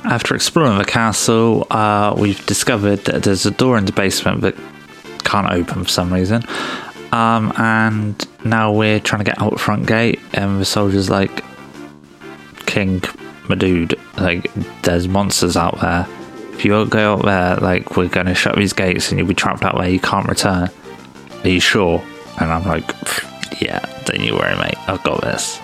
After 0.04 0.34
exploring 0.34 0.78
the 0.78 0.84
castle, 0.84 1.66
uh, 1.70 2.14
we've 2.16 2.44
discovered 2.46 3.04
that 3.04 3.22
there's 3.22 3.46
a 3.46 3.50
door 3.50 3.76
in 3.78 3.84
the 3.84 3.92
basement 3.92 4.40
that 4.40 4.56
can't 5.24 5.50
open 5.50 5.84
for 5.84 5.90
some 5.90 6.12
reason. 6.12 6.42
Um, 7.12 7.52
and 7.58 8.26
now 8.44 8.72
we're 8.72 9.00
trying 9.00 9.20
to 9.20 9.24
get 9.24 9.40
out 9.40 9.52
the 9.52 9.58
front 9.58 9.86
gate, 9.86 10.18
and 10.32 10.60
the 10.60 10.64
soldier's 10.64 11.10
like, 11.10 11.44
King, 12.66 13.02
my 13.48 13.56
dude, 13.56 13.98
like, 14.16 14.50
there's 14.82 15.06
monsters 15.06 15.56
out 15.56 15.80
there. 15.80 16.06
If 16.52 16.64
you 16.64 16.70
don't 16.70 16.88
go 16.88 17.14
out 17.14 17.24
there, 17.24 17.56
like, 17.56 17.96
we're 17.96 18.08
going 18.08 18.26
to 18.26 18.34
shut 18.34 18.56
these 18.56 18.72
gates 18.72 19.10
and 19.10 19.18
you'll 19.18 19.28
be 19.28 19.34
trapped 19.34 19.64
out 19.64 19.76
there, 19.76 19.88
you 19.88 20.00
can't 20.00 20.28
return. 20.28 20.70
Are 21.42 21.48
you 21.48 21.60
sure? 21.60 22.02
And 22.40 22.50
I'm 22.50 22.64
like, 22.64 22.90
yeah, 23.60 23.80
don't 24.04 24.20
you 24.20 24.34
worry, 24.34 24.56
mate, 24.56 24.76
I've 24.88 25.02
got 25.02 25.20
this. 25.20 25.60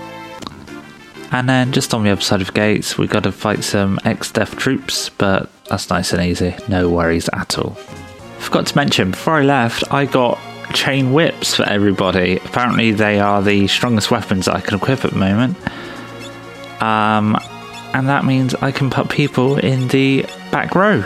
And 1.32 1.48
then 1.48 1.72
just 1.72 1.92
on 1.92 2.04
the 2.04 2.10
other 2.10 2.20
side 2.20 2.40
of 2.40 2.54
gates, 2.54 2.96
we 2.96 3.06
got 3.06 3.24
to 3.24 3.32
fight 3.32 3.64
some 3.64 3.98
ex-death 4.04 4.56
troops, 4.56 5.10
but 5.10 5.50
that's 5.64 5.90
nice 5.90 6.12
and 6.12 6.22
easy. 6.22 6.54
No 6.68 6.88
worries 6.88 7.28
at 7.32 7.58
all. 7.58 7.70
Forgot 8.38 8.66
to 8.66 8.76
mention, 8.76 9.10
before 9.10 9.34
I 9.34 9.42
left, 9.42 9.82
I 9.92 10.06
got 10.06 10.38
chain 10.72 11.12
whips 11.12 11.54
for 11.54 11.64
everybody. 11.64 12.36
Apparently, 12.36 12.92
they 12.92 13.18
are 13.18 13.42
the 13.42 13.66
strongest 13.66 14.10
weapons 14.10 14.46
I 14.46 14.60
can 14.60 14.76
equip 14.76 15.04
at 15.04 15.12
the 15.12 15.18
moment. 15.18 15.56
Um, 16.80 17.36
and 17.92 18.08
that 18.08 18.24
means 18.24 18.54
I 18.54 18.70
can 18.70 18.90
put 18.90 19.08
people 19.08 19.58
in 19.58 19.88
the 19.88 20.22
back 20.50 20.74
row. 20.74 21.04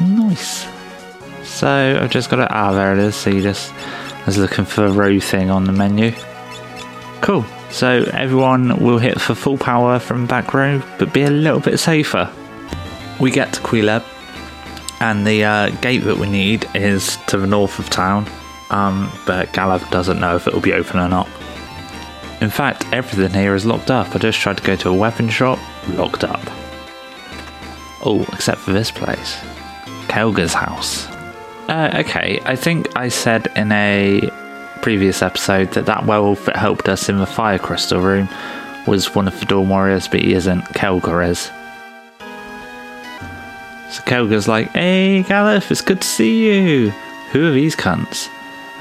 Nice. 0.00 0.66
So 1.42 1.98
I've 2.00 2.10
just 2.10 2.30
got 2.30 2.38
it. 2.38 2.48
Ah, 2.50 2.72
there 2.72 2.92
it 2.92 2.98
is. 2.98 3.14
So 3.14 3.30
you 3.30 3.42
just 3.42 3.72
I 3.72 4.26
was 4.26 4.38
looking 4.38 4.64
for 4.64 4.86
a 4.86 4.92
row 4.92 5.20
thing 5.20 5.50
on 5.50 5.64
the 5.64 5.72
menu. 5.72 6.12
Cool. 7.20 7.44
So 7.74 8.04
everyone 8.12 8.78
will 8.78 8.98
hit 8.98 9.20
for 9.20 9.34
full 9.34 9.58
power 9.58 9.98
from 9.98 10.28
back 10.28 10.54
row, 10.54 10.80
but 10.96 11.12
be 11.12 11.22
a 11.22 11.30
little 11.30 11.58
bit 11.58 11.78
safer. 11.78 12.32
We 13.18 13.32
get 13.32 13.52
to 13.54 13.60
Quelb, 13.62 14.04
and 15.00 15.26
the 15.26 15.42
uh, 15.42 15.70
gate 15.80 16.04
that 16.04 16.16
we 16.16 16.30
need 16.30 16.68
is 16.76 17.16
to 17.26 17.36
the 17.36 17.48
north 17.48 17.80
of 17.80 17.90
town. 17.90 18.30
Um, 18.70 19.10
but 19.26 19.48
Galuf 19.48 19.90
doesn't 19.90 20.20
know 20.20 20.36
if 20.36 20.46
it 20.46 20.54
will 20.54 20.60
be 20.60 20.72
open 20.72 21.00
or 21.00 21.08
not. 21.08 21.26
In 22.40 22.48
fact, 22.48 22.86
everything 22.92 23.34
here 23.34 23.56
is 23.56 23.66
locked 23.66 23.90
up. 23.90 24.14
I 24.14 24.20
just 24.20 24.38
tried 24.38 24.58
to 24.58 24.62
go 24.62 24.76
to 24.76 24.90
a 24.90 24.94
weapon 24.94 25.28
shop, 25.28 25.58
locked 25.88 26.22
up. 26.22 26.42
Oh, 28.04 28.24
except 28.32 28.60
for 28.60 28.72
this 28.72 28.92
place 28.92 29.34
Kelger's 30.06 30.54
house. 30.54 31.08
Uh, 31.68 31.90
okay, 32.06 32.40
I 32.44 32.54
think 32.54 32.96
I 32.96 33.08
said 33.08 33.48
in 33.56 33.72
a 33.72 34.30
previous 34.84 35.22
episode 35.22 35.72
that 35.72 35.86
that 35.86 36.04
werewolf 36.04 36.44
that 36.44 36.56
helped 36.56 36.90
us 36.90 37.08
in 37.08 37.16
the 37.16 37.24
fire 37.24 37.58
crystal 37.58 38.02
room 38.02 38.28
was 38.86 39.14
one 39.14 39.26
of 39.26 39.40
the 39.40 39.46
Dawn 39.46 39.70
Warriors, 39.70 40.06
but 40.06 40.20
he 40.20 40.34
isn't. 40.34 40.60
Kelger 40.74 41.26
is. 41.26 41.44
So 43.90 44.02
Kelger's 44.02 44.46
like, 44.46 44.68
hey, 44.72 45.24
Galuf, 45.26 45.70
it's 45.70 45.80
good 45.80 46.02
to 46.02 46.06
see 46.06 46.44
you. 46.44 46.90
Who 47.32 47.48
are 47.48 47.50
these 47.50 47.74
cunts? 47.74 48.28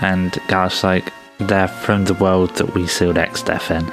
And 0.01 0.33
Galuf's 0.49 0.83
like, 0.83 1.13
they're 1.37 1.69
from 1.69 2.03
the 2.03 2.15
world 2.15 2.53
that 2.57 2.75
we 2.75 2.85
sealed 2.85 3.15
Exdeath 3.15 3.71
in. 3.71 3.85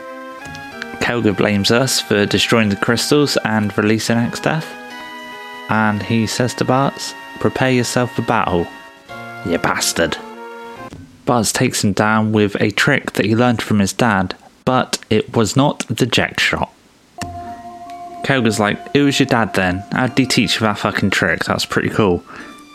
Kelger 0.98 1.36
blames 1.36 1.70
us 1.70 2.00
for 2.00 2.26
destroying 2.26 2.70
the 2.70 2.74
crystals 2.76 3.38
and 3.44 3.78
releasing 3.78 4.16
Exdeath. 4.16 4.66
And 5.68 6.02
he 6.02 6.26
says 6.26 6.54
to 6.54 6.64
Bartz, 6.64 7.14
prepare 7.38 7.70
yourself 7.70 8.16
for 8.16 8.22
battle, 8.22 8.66
you 9.46 9.58
bastard. 9.58 10.16
Bartz 11.30 11.52
takes 11.52 11.84
him 11.84 11.92
down 11.92 12.32
with 12.32 12.60
a 12.60 12.72
trick 12.72 13.12
that 13.12 13.25
he 13.25 13.37
learned 13.37 13.62
from 13.62 13.78
his 13.78 13.92
dad, 13.92 14.34
but 14.64 14.99
it 15.10 15.37
was 15.37 15.54
not 15.54 15.87
the 15.87 16.04
Jecht 16.04 16.40
shot. 16.40 16.72
Kelger's 18.25 18.58
like, 18.58 18.92
Who 18.94 19.04
was 19.04 19.20
your 19.20 19.28
dad 19.28 19.54
then? 19.54 19.78
How 19.92 20.08
did 20.08 20.18
he 20.18 20.26
teach 20.26 20.56
you 20.56 20.62
that 20.62 20.78
fucking 20.78 21.10
trick? 21.10 21.44
That's 21.44 21.64
pretty 21.64 21.88
cool. 21.88 22.25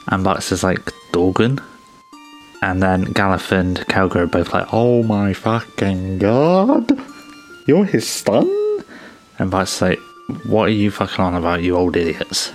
And 0.08 0.26
Bartz 0.26 0.54
is 0.54 0.64
like, 0.64 0.80
Dorgan? 1.12 1.60
And 2.62 2.82
then 2.82 3.04
Galuf 3.08 3.52
and 3.52 3.76
Kelger 3.88 4.22
are 4.22 4.26
both 4.26 4.54
like, 4.54 4.68
Oh 4.72 5.04
my 5.04 5.34
fucking 5.34 6.20
god! 6.20 6.98
You're 7.68 7.84
his 7.84 8.08
son? 8.08 8.50
And 9.38 9.52
Bart's 9.52 9.82
like, 9.82 10.00
What 10.46 10.70
are 10.70 10.80
you 10.80 10.92
fucking 10.92 11.20
on 11.20 11.36
about, 11.36 11.62
you 11.62 11.76
old 11.76 11.98
idiots? 11.98 12.54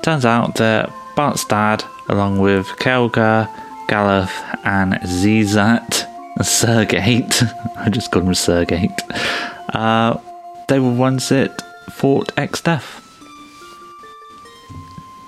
Turns 0.00 0.24
out 0.24 0.54
that 0.54 0.90
Bart's 1.14 1.44
dad, 1.44 1.84
along 2.08 2.38
with 2.38 2.66
Kelger, 2.78 3.50
Galuf, 3.90 4.30
and 4.64 4.92
Xezat, 5.02 6.06
Sergate, 6.38 7.42
I 7.76 7.88
just 7.90 8.12
called 8.12 8.24
him 8.24 8.34
Sergate, 8.34 9.00
uh, 9.74 10.16
they 10.68 10.78
were 10.78 10.92
ones 10.92 11.28
that 11.30 11.60
fought 11.90 12.28
Exdeath. 12.36 13.04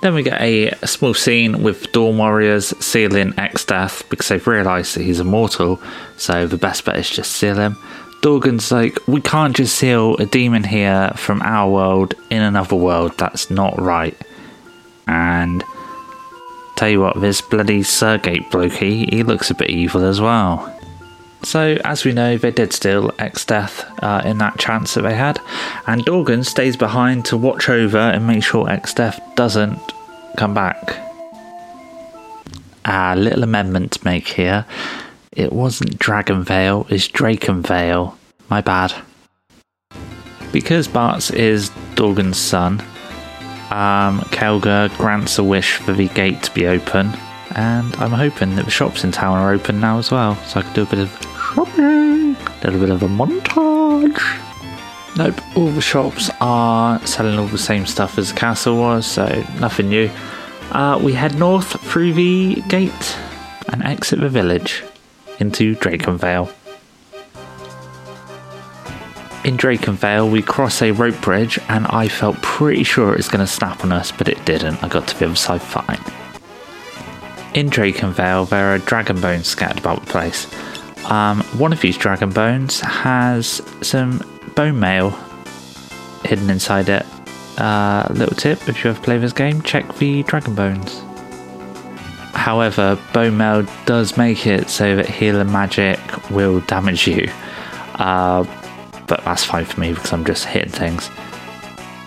Then 0.01 0.13
we 0.13 0.23
get 0.23 0.41
a, 0.41 0.73
small 0.87 1.13
scene 1.13 1.61
with 1.61 1.91
Dawn 1.91 2.17
Warriors 2.17 2.73
sealing 2.79 3.33
Exdeath 3.33 4.09
because 4.09 4.29
they've 4.29 4.47
realised 4.47 4.95
that 4.95 5.03
he's 5.03 5.19
immortal, 5.19 5.81
so 6.15 6.47
the 6.47 6.57
best 6.57 6.85
bet 6.85 6.95
is 6.95 7.09
just 7.09 7.31
seal 7.31 7.55
him. 7.55 7.77
Dorgan's 8.21 8.71
like, 8.71 8.97
we 9.09 9.19
can't 9.19 9.53
just 9.53 9.75
seal 9.75 10.15
a 10.15 10.25
demon 10.25 10.63
here 10.63 11.11
from 11.17 11.41
our 11.41 11.69
world 11.69 12.13
in 12.29 12.41
another 12.41 12.77
world, 12.77 13.17
that's 13.17 13.49
not 13.49 13.79
right. 13.79 14.17
And 15.05 15.65
tell 16.75 16.89
you 16.89 17.01
what, 17.01 17.19
this 17.21 17.41
bloody 17.41 17.83
Sergate 17.83 18.49
blokey, 18.49 19.11
he 19.11 19.23
looks 19.23 19.49
a 19.49 19.55
bit 19.55 19.69
evil 19.69 20.03
as 20.03 20.19
well. 20.19 20.69
So, 21.43 21.77
as 21.83 22.05
we 22.05 22.13
know, 22.13 22.37
they 22.37 22.51
did 22.51 22.71
steal 22.71 23.09
Exdeath 23.11 23.83
uh, 24.01 24.21
in 24.25 24.37
that 24.37 24.57
chance 24.57 24.93
that 24.93 25.01
they 25.01 25.13
had, 25.13 25.41
and 25.87 26.05
Dorgan 26.05 26.43
stays 26.45 26.77
behind 26.77 27.25
to 27.25 27.37
watch 27.37 27.67
over 27.67 27.97
and 27.97 28.25
make 28.25 28.43
sure 28.43 28.65
Exdeath 28.65 29.19
doesn't 29.35 29.79
come 30.37 30.53
back. 30.53 30.97
A 32.85 33.15
little 33.17 33.43
amendment 33.43 33.91
to 33.93 34.05
make 34.05 34.27
here. 34.29 34.65
It 35.33 35.51
wasn't 35.51 35.99
Dragonvale, 35.99 36.89
it's 36.89 37.09
Drakenvale. 37.09 38.15
My 38.49 38.61
bad. 38.61 38.93
Because 40.51 40.87
Bartz 40.87 41.33
is 41.33 41.71
Dorgan's 41.95 42.37
son, 42.37 42.81
um, 43.73 44.19
Kelger 44.29 44.95
grants 44.97 45.39
a 45.39 45.43
wish 45.43 45.77
for 45.77 45.93
the 45.93 46.07
gate 46.09 46.43
to 46.43 46.53
be 46.53 46.67
open, 46.67 47.11
and 47.55 47.95
I'm 47.95 48.11
hoping 48.11 48.55
that 48.55 48.65
the 48.65 48.71
shops 48.71 49.03
in 49.03 49.11
town 49.11 49.37
are 49.37 49.51
open 49.51 49.79
now 49.79 49.97
as 49.97 50.11
well, 50.11 50.35
so 50.45 50.59
I 50.59 50.63
can 50.63 50.73
do 50.73 50.83
a 50.83 50.85
bit 50.85 50.99
of 50.99 51.09
shopping, 51.55 52.35
a 52.35 52.63
little 52.63 52.79
bit 52.79 52.91
of 52.91 53.01
a 53.01 53.07
montage. 53.07 54.19
Nope, 55.17 55.41
all 55.57 55.69
the 55.71 55.81
shops 55.81 56.29
are 56.39 57.03
selling 57.05 57.39
all 57.39 57.47
the 57.47 57.57
same 57.57 57.87
stuff 57.87 58.19
as 58.19 58.31
the 58.31 58.39
castle 58.39 58.77
was, 58.77 59.07
so 59.07 59.25
nothing 59.59 59.89
new. 59.89 60.09
Uh, 60.71 60.99
we 61.01 61.13
head 61.13 61.37
north 61.39 61.79
through 61.81 62.13
the 62.13 62.61
gate 62.67 63.17
and 63.69 63.83
exit 63.83 64.19
the 64.19 64.29
village 64.29 64.83
into 65.39 65.75
Drakenvale. 65.75 66.51
In 69.43 69.57
Drakenvale, 69.57 70.31
we 70.31 70.41
cross 70.41 70.81
a 70.81 70.91
rope 70.91 71.19
bridge, 71.19 71.59
and 71.67 71.85
I 71.87 72.07
felt 72.07 72.41
pretty 72.41 72.83
sure 72.83 73.11
it 73.11 73.17
was 73.17 73.27
going 73.27 73.45
to 73.45 73.47
snap 73.47 73.83
on 73.83 73.91
us, 73.91 74.09
but 74.09 74.29
it 74.29 74.43
didn't. 74.45 74.81
I 74.81 74.87
got 74.87 75.05
to 75.09 75.19
the 75.19 75.25
other 75.25 75.35
side 75.35 75.61
fine. 75.61 75.99
In 77.53 77.69
Drakenvale, 77.69 78.47
there 78.47 78.73
are 78.73 78.77
dragon 78.77 79.19
bones 79.19 79.47
scattered 79.47 79.79
about 79.79 79.99
the 79.99 80.05
place. 80.05 80.47
Um, 81.11 81.41
one 81.57 81.73
of 81.73 81.81
these 81.81 81.97
dragon 81.97 82.29
bones 82.29 82.79
has 82.79 83.61
some 83.81 84.21
bone 84.55 84.79
mail 84.79 85.09
hidden 86.23 86.49
inside 86.49 86.87
it. 86.87 87.05
Uh, 87.57 88.07
little 88.11 88.35
tip 88.37 88.69
if 88.69 88.83
you 88.83 88.91
ever 88.91 89.01
play 89.01 89.17
this 89.17 89.33
game, 89.33 89.61
check 89.61 89.93
the 89.97 90.23
dragon 90.23 90.55
bones. 90.55 91.01
However, 92.33 92.97
bone 93.13 93.35
mail 93.35 93.67
does 93.85 94.15
make 94.15 94.47
it 94.47 94.69
so 94.69 94.95
that 94.95 95.07
healer 95.07 95.43
magic 95.43 95.99
will 96.29 96.61
damage 96.61 97.07
you. 97.07 97.29
Uh, 97.95 98.45
but 99.07 99.23
that's 99.23 99.43
fine 99.43 99.65
for 99.65 99.79
me 99.79 99.93
because 99.93 100.13
I'm 100.13 100.25
just 100.25 100.45
hitting 100.45 100.71
things. 100.71 101.09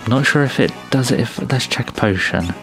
Not 0.08 0.24
sure 0.24 0.44
if 0.44 0.60
it 0.60 0.72
does 0.90 1.10
it 1.10 1.20
if 1.20 1.38
let's 1.50 1.66
check 1.66 1.90
a 1.90 1.92
potion. 1.92 2.54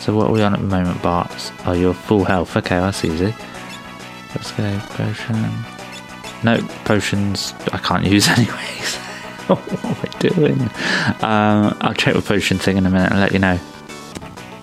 So 0.00 0.14
what 0.14 0.28
are 0.28 0.32
we 0.32 0.42
on 0.42 0.54
at 0.54 0.60
the 0.60 0.66
moment, 0.66 1.02
Bart? 1.02 1.52
Oh, 1.66 1.72
you're 1.72 1.94
full 1.94 2.24
health. 2.24 2.56
Okay, 2.56 2.76
that's 2.78 3.04
easy. 3.04 3.34
Let's 4.34 4.52
go 4.52 4.78
potion. 4.90 5.36
No 6.42 6.58
potions. 6.84 7.54
I 7.72 7.78
can't 7.78 8.06
use 8.06 8.28
anyways. 8.38 8.96
what 9.48 9.84
am 9.84 9.96
I 10.02 10.18
doing? 10.18 10.60
Um, 11.22 11.76
I'll 11.80 11.94
check 11.94 12.14
the 12.14 12.22
potion 12.22 12.58
thing 12.58 12.76
in 12.76 12.86
a 12.86 12.90
minute 12.90 13.10
and 13.10 13.20
let 13.20 13.32
you 13.32 13.40
know. 13.40 13.58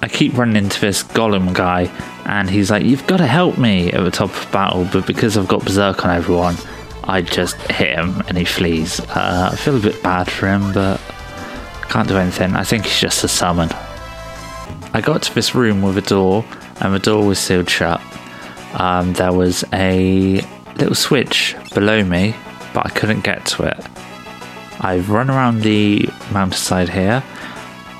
I 0.01 0.07
keep 0.07 0.37
running 0.37 0.55
into 0.55 0.79
this 0.79 1.03
golem 1.03 1.53
guy, 1.53 1.83
and 2.25 2.49
he's 2.49 2.71
like, 2.71 2.85
"You've 2.85 3.05
got 3.07 3.17
to 3.17 3.27
help 3.27 3.57
me 3.57 3.91
at 3.91 4.03
the 4.03 4.11
top 4.11 4.29
of 4.29 4.51
battle," 4.51 4.87
but 4.91 5.05
because 5.05 5.37
I've 5.37 5.47
got 5.47 5.65
berserk 5.65 6.05
on 6.05 6.15
everyone, 6.15 6.55
I 7.07 7.21
just 7.21 7.55
hit 7.71 7.97
him 7.97 8.21
and 8.27 8.37
he 8.37 8.43
flees. 8.43 8.99
Uh, 8.99 9.49
I 9.53 9.55
feel 9.55 9.77
a 9.77 9.79
bit 9.79 10.03
bad 10.03 10.29
for 10.29 10.47
him, 10.47 10.73
but 10.73 10.99
can't 11.89 12.07
do 12.07 12.17
anything. 12.17 12.55
I 12.55 12.63
think 12.63 12.85
he's 12.85 12.99
just 12.99 13.23
a 13.23 13.27
summon. 13.27 13.69
I 14.93 15.01
got 15.01 15.21
to 15.23 15.33
this 15.33 15.55
room 15.55 15.81
with 15.81 15.97
a 15.97 16.01
door, 16.01 16.43
and 16.81 16.93
the 16.93 16.99
door 16.99 17.25
was 17.25 17.39
sealed 17.39 17.69
shut. 17.69 18.01
Um, 18.73 19.13
there 19.13 19.31
was 19.31 19.63
a 19.73 20.41
little 20.75 20.95
switch 20.95 21.55
below 21.73 22.03
me, 22.03 22.35
but 22.73 22.85
I 22.85 22.89
couldn't 22.89 23.23
get 23.23 23.45
to 23.47 23.63
it. 23.63 23.79
I've 24.79 25.09
run 25.09 25.29
around 25.29 25.61
the 25.61 26.09
mountainside 26.31 26.89
here, 26.89 27.23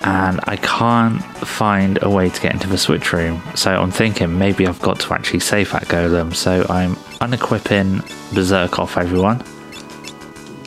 and 0.04 0.40
I 0.44 0.58
can't 0.58 1.24
find 1.24 1.98
a 2.02 2.10
way 2.10 2.30
to 2.30 2.42
get 2.42 2.54
into 2.54 2.68
the 2.68 2.78
switch 2.78 3.14
room. 3.14 3.42
So 3.56 3.72
I'm 3.72 3.92
thinking 3.92 4.38
maybe 4.38 4.68
I've 4.68 4.82
got 4.82 5.00
to 5.00 5.14
actually 5.14 5.40
save 5.40 5.72
that 5.72 5.86
golem. 5.86 6.36
So 6.36 6.66
I'm 6.70 6.98
unequipping 7.22 8.02
Berserk 8.34 8.80
off 8.80 8.98
everyone 8.98 9.44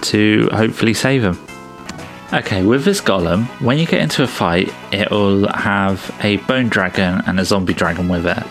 to 0.03 0.49
hopefully 0.53 0.95
save 0.95 1.23
him. 1.23 1.39
Okay, 2.33 2.63
with 2.63 2.85
this 2.85 3.01
golem, 3.01 3.47
when 3.61 3.79
you 3.79 3.87
get 3.87 4.01
into 4.01 4.23
a 4.23 4.27
fight, 4.27 4.73
it'll 4.93 5.49
have 5.49 6.15
a 6.23 6.37
bone 6.39 6.69
dragon 6.69 7.23
and 7.27 7.41
a 7.41 7.45
zombie 7.45 7.75
dragon 7.75 8.09
with 8.09 8.27
it. 8.27 8.43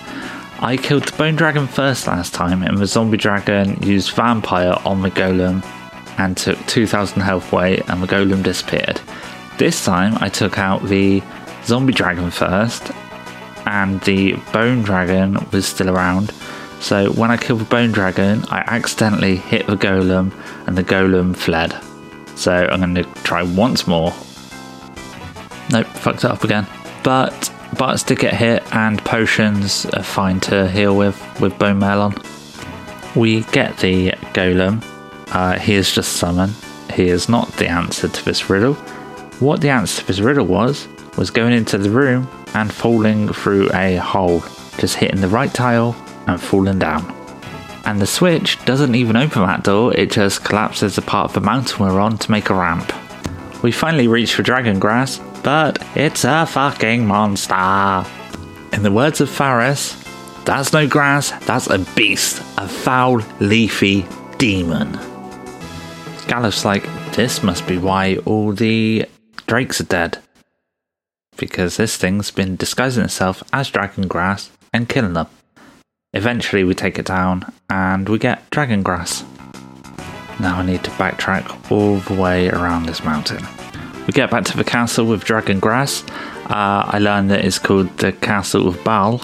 I 0.61 0.75
killed 0.75 1.05
the 1.07 1.15
bone 1.15 1.35
dragon 1.35 1.67
first 1.67 2.05
last 2.05 2.33
time, 2.33 2.61
and 2.63 2.77
the 2.77 2.85
zombie 2.85 3.17
dragon 3.17 3.81
used 3.81 4.11
vampire 4.11 4.75
on 4.83 5.01
the 5.01 5.09
golem 5.09 5.63
and 6.17 6.35
took 6.35 6.57
2000 6.67 7.21
health 7.21 7.53
away, 7.53 7.81
and 7.87 8.03
the 8.03 8.07
golem 8.07 8.43
disappeared. 8.43 8.99
This 9.57 9.85
time 9.85 10.17
I 10.19 10.27
took 10.27 10.59
out 10.59 10.83
the 10.83 11.23
zombie 11.63 11.93
dragon 11.93 12.29
first, 12.31 12.91
and 13.65 14.01
the 14.01 14.33
bone 14.51 14.81
dragon 14.81 15.37
was 15.51 15.65
still 15.65 15.89
around. 15.89 16.33
So 16.79 17.11
when 17.11 17.29
I 17.29 17.37
killed 17.37 17.59
the 17.59 17.65
bone 17.65 17.91
dragon, 17.91 18.45
I 18.49 18.59
accidentally 18.59 19.35
hit 19.35 19.67
the 19.67 19.75
golem, 19.75 20.31
and 20.65 20.77
the 20.77 20.83
golem 20.83 21.35
fled. 21.35 21.75
So 22.37 22.53
I'm 22.53 22.79
going 22.79 22.95
to 22.95 23.03
try 23.23 23.43
once 23.43 23.85
more. 23.85 24.13
Nope, 25.71 25.87
fucked 25.87 26.23
it 26.23 26.31
up 26.31 26.43
again. 26.43 26.65
But 27.03 27.53
butts 27.77 28.03
did 28.03 28.19
get 28.19 28.33
hit, 28.33 28.63
and 28.73 29.03
potions 29.03 29.85
are 29.87 30.03
fine 30.03 30.39
to 30.41 30.69
heal 30.69 30.95
with 30.95 31.19
with 31.41 31.59
bone 31.59 31.79
mail 31.79 32.01
on. 32.01 32.15
We 33.15 33.41
get 33.51 33.77
the 33.77 34.11
golem. 34.33 34.83
Uh, 35.31 35.59
he 35.59 35.75
is 35.75 35.93
just 35.93 36.13
summoned. 36.13 36.55
He 36.93 37.09
is 37.09 37.29
not 37.29 37.51
the 37.53 37.67
answer 37.67 38.07
to 38.07 38.25
this 38.25 38.49
riddle. 38.49 38.73
What 39.39 39.61
the 39.61 39.69
answer 39.69 40.01
to 40.01 40.07
this 40.07 40.19
riddle 40.19 40.45
was 40.45 40.87
was 41.17 41.29
going 41.29 41.53
into 41.53 41.77
the 41.77 41.89
room 41.89 42.27
and 42.53 42.73
falling 42.73 43.27
through 43.31 43.69
a 43.73 43.97
hole, 43.97 44.41
just 44.77 44.95
hitting 44.95 45.21
the 45.21 45.27
right 45.27 45.53
tile 45.53 45.93
and 46.29 46.41
falling 46.41 46.79
down. 46.79 47.15
And 47.85 47.99
the 47.99 48.07
switch 48.07 48.63
doesn't 48.65 48.95
even 48.95 49.15
open 49.15 49.41
that 49.43 49.63
door, 49.63 49.93
it 49.95 50.11
just 50.11 50.43
collapses 50.43 50.95
the 50.95 51.01
part 51.01 51.29
of 51.29 51.33
the 51.33 51.41
mountain 51.41 51.85
we're 51.85 51.99
on 51.99 52.17
to 52.19 52.31
make 52.31 52.49
a 52.49 52.53
ramp. 52.53 52.93
We 53.63 53.71
finally 53.71 54.07
reach 54.07 54.35
for 54.35 54.43
dragon 54.43 54.79
grass, 54.79 55.19
but 55.43 55.83
it's 55.95 56.23
a 56.23 56.45
fucking 56.45 57.05
monster. 57.05 58.05
In 58.73 58.83
the 58.83 58.91
words 58.91 59.21
of 59.21 59.29
Faris, 59.29 59.95
that's 60.45 60.73
no 60.73 60.87
grass, 60.87 61.31
that's 61.45 61.67
a 61.67 61.79
beast, 61.95 62.41
a 62.57 62.67
foul, 62.67 63.21
leafy 63.39 64.05
demon. 64.37 64.93
Galuf's 66.27 66.63
like, 66.63 66.83
this 67.13 67.41
must 67.41 67.67
be 67.67 67.77
why 67.77 68.17
all 68.25 68.53
the 68.53 69.05
drakes 69.47 69.81
are 69.81 69.85
dead. 69.85 70.19
Because 71.37 71.77
this 71.77 71.97
thing's 71.97 72.31
been 72.31 72.55
disguising 72.55 73.03
itself 73.03 73.43
as 73.51 73.69
dragon 73.69 74.07
grass 74.07 74.51
and 74.71 74.87
killing 74.87 75.13
them. 75.13 75.27
Eventually, 76.13 76.63
we 76.63 76.73
take 76.73 76.97
it 76.97 77.05
down 77.05 77.51
and 77.69 78.09
we 78.09 78.17
get 78.17 78.49
dragon 78.49 78.81
grass. 78.81 79.23
Now 80.39 80.57
I 80.57 80.65
need 80.65 80.83
to 80.85 80.91
backtrack 80.91 81.71
all 81.71 81.97
the 81.97 82.19
way 82.19 82.49
around 82.49 82.87
this 82.87 83.03
mountain. 83.03 83.45
We 84.07 84.13
get 84.13 84.31
back 84.31 84.43
to 84.45 84.57
the 84.57 84.63
castle 84.63 85.05
with 85.05 85.23
dragon 85.23 85.59
grass. 85.59 86.03
Uh, 86.45 86.81
I 86.87 86.97
learned 86.97 87.29
that 87.29 87.45
it's 87.45 87.59
called 87.59 87.95
the 87.99 88.11
Castle 88.11 88.67
of 88.67 88.83
Baal, 88.83 89.21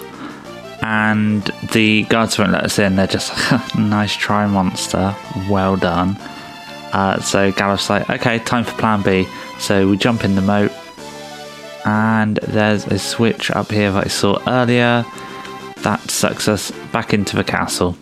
and 0.80 1.42
the 1.72 2.04
guards 2.04 2.38
won't 2.38 2.52
let 2.52 2.62
us 2.62 2.78
in. 2.78 2.94
They're 2.94 3.08
just 3.08 3.32
nice 3.76 4.14
try, 4.14 4.46
monster. 4.46 5.12
Well 5.50 5.76
done. 5.76 6.16
Uh, 6.92 7.18
so 7.20 7.50
Galuf's 7.50 7.90
like, 7.90 8.08
okay, 8.08 8.38
time 8.38 8.62
for 8.62 8.78
Plan 8.78 9.02
B. 9.02 9.26
So 9.58 9.90
we 9.90 9.96
jump 9.96 10.22
in 10.22 10.36
the 10.36 10.42
moat, 10.42 10.70
and 11.84 12.36
there's 12.36 12.86
a 12.86 13.00
switch 13.00 13.50
up 13.50 13.72
here 13.72 13.90
that 13.90 14.04
I 14.04 14.08
saw 14.08 14.40
earlier 14.46 15.04
that 15.82 16.10
sucks 16.10 16.48
us 16.48 16.70
back 16.92 17.14
into 17.14 17.36
the 17.36 17.44
castle. 17.44 17.96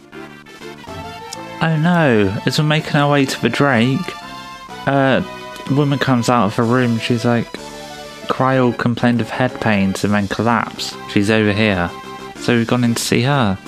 Oh 1.63 1.79
no, 1.83 2.43
as 2.47 2.59
we're 2.59 2.65
making 2.65 2.97
our 2.97 3.11
way 3.11 3.25
to 3.25 3.41
the 3.41 3.49
Drake, 3.49 4.01
uh, 4.87 5.21
the 5.69 5.75
woman 5.75 5.99
comes 5.99 6.29
out 6.29 6.47
of 6.47 6.57
her 6.57 6.65
room. 6.65 6.99
She's 6.99 7.25
like, 7.25 7.51
Krile 8.27 8.77
complained 8.77 9.21
of 9.21 9.31
head 9.31 9.61
pains 9.61 10.05
and 10.05 10.13
then 10.13 10.29
collapsed. 10.29 10.97
She's 11.11 11.31
over 11.31 11.53
here. 11.53 11.91
So 12.37 12.57
we've 12.57 12.67
gone 12.67 12.85
in 12.85 12.95
to 12.95 13.03
see 13.03 13.23
her. 13.23 13.59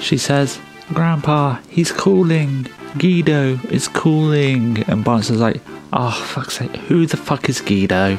She 0.00 0.16
says, 0.16 0.58
Grandpa, 0.92 1.58
he's 1.68 1.92
calling. 1.92 2.68
Guido 2.98 3.58
is 3.70 3.88
calling. 3.88 4.82
And 4.84 5.04
Barnes 5.04 5.30
is 5.30 5.40
like, 5.40 5.60
oh, 5.92 6.10
fuck's 6.10 6.58
sake, 6.58 6.74
who 6.76 7.06
the 7.06 7.16
fuck 7.16 7.48
is 7.48 7.60
Guido? 7.60 8.18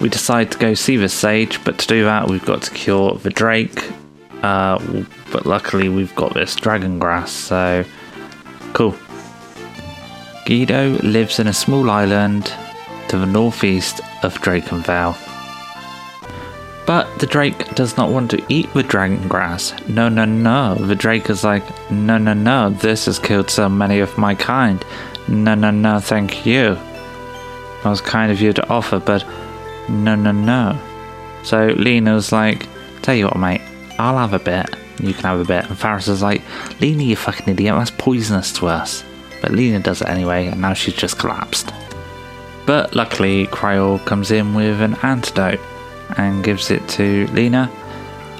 We 0.00 0.08
decide 0.08 0.50
to 0.52 0.58
go 0.58 0.74
see 0.74 0.96
the 0.96 1.08
sage, 1.08 1.62
but 1.64 1.78
to 1.78 1.86
do 1.86 2.04
that 2.04 2.28
we've 2.28 2.44
got 2.44 2.62
to 2.62 2.70
cure 2.70 3.14
the 3.16 3.30
drake. 3.30 3.84
Uh, 4.42 5.04
but 5.30 5.44
luckily 5.44 5.88
we've 5.88 6.14
got 6.14 6.32
this 6.32 6.56
dragon 6.56 6.98
grass, 6.98 7.30
so 7.30 7.84
cool. 8.72 8.96
Guido 10.46 10.90
lives 11.02 11.38
in 11.38 11.46
a 11.46 11.52
small 11.52 11.90
island 11.90 12.52
to 13.08 13.18
the 13.18 13.26
northeast 13.26 14.00
of 14.22 14.40
Drakenvale. 14.40 15.39
But 16.90 17.20
the 17.20 17.26
Drake 17.28 17.76
does 17.76 17.96
not 17.96 18.10
want 18.10 18.32
to 18.32 18.44
eat 18.48 18.74
the 18.74 18.82
dragon 18.82 19.28
grass. 19.28 19.72
No, 19.86 20.08
no, 20.08 20.24
no. 20.24 20.74
The 20.74 20.96
Drake 20.96 21.30
is 21.30 21.44
like, 21.44 21.62
no, 21.88 22.18
no, 22.18 22.32
no. 22.32 22.70
This 22.70 23.06
has 23.06 23.16
killed 23.16 23.48
so 23.48 23.68
many 23.68 24.00
of 24.00 24.18
my 24.18 24.34
kind. 24.34 24.84
No, 25.28 25.54
no, 25.54 25.70
no, 25.70 26.00
thank 26.00 26.44
you. 26.44 26.74
That 26.74 27.90
was 27.90 28.00
kind 28.00 28.32
of 28.32 28.40
you 28.40 28.52
to 28.54 28.68
offer, 28.68 28.98
but 28.98 29.24
no, 29.88 30.16
no, 30.16 30.32
no. 30.32 30.76
So 31.44 31.66
Lena 31.66 32.14
was 32.14 32.32
like, 32.32 32.66
tell 33.02 33.14
you 33.14 33.26
what, 33.26 33.38
mate, 33.38 33.62
I'll 34.00 34.18
have 34.18 34.32
a 34.32 34.40
bit. 34.40 34.74
You 34.98 35.14
can 35.14 35.22
have 35.22 35.38
a 35.38 35.44
bit. 35.44 35.70
And 35.70 35.78
Faris 35.78 36.08
is 36.08 36.22
like, 36.22 36.42
Lena, 36.80 37.04
you 37.04 37.14
fucking 37.14 37.48
idiot. 37.48 37.76
That's 37.76 37.92
poisonous 37.92 38.52
to 38.54 38.66
us. 38.66 39.04
But 39.40 39.52
Lena 39.52 39.78
does 39.78 40.02
it 40.02 40.08
anyway, 40.08 40.48
and 40.48 40.60
now 40.60 40.74
she's 40.74 40.94
just 40.94 41.20
collapsed. 41.20 41.72
But 42.66 42.96
luckily, 42.96 43.46
Krile 43.46 44.04
comes 44.06 44.32
in 44.32 44.54
with 44.54 44.80
an 44.80 44.96
antidote 45.04 45.60
and 46.18 46.44
gives 46.44 46.70
it 46.70 46.86
to 46.90 47.26
Lena 47.28 47.70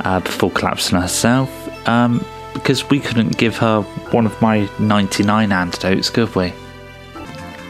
uh, 0.04 0.20
before 0.20 0.50
collapsing 0.50 1.00
herself. 1.00 1.50
Um, 1.88 2.22
because 2.54 2.88
we 2.90 3.00
couldn't 3.00 3.38
give 3.38 3.56
her 3.58 3.82
one 4.10 4.26
of 4.26 4.40
my 4.42 4.68
99 4.78 5.52
antidotes, 5.52 6.10
could 6.10 6.34
we? 6.34 6.52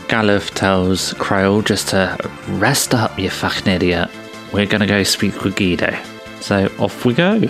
Galuf 0.09 0.53
tells 0.55 1.15
Krile 1.15 1.65
just 1.65 1.89
to 1.89 2.17
rest 2.49 2.95
up, 2.95 3.19
you 3.19 3.31
fucking 3.31 3.73
idiot. 3.73 4.11
We're 4.53 4.67
gonna 4.67 4.87
go 4.87 5.03
speak 5.05 5.45
with 5.45 5.55
Guido. 5.55 5.97
So 6.41 6.67
off 6.79 7.05
we 7.05 7.15
go. 7.15 7.43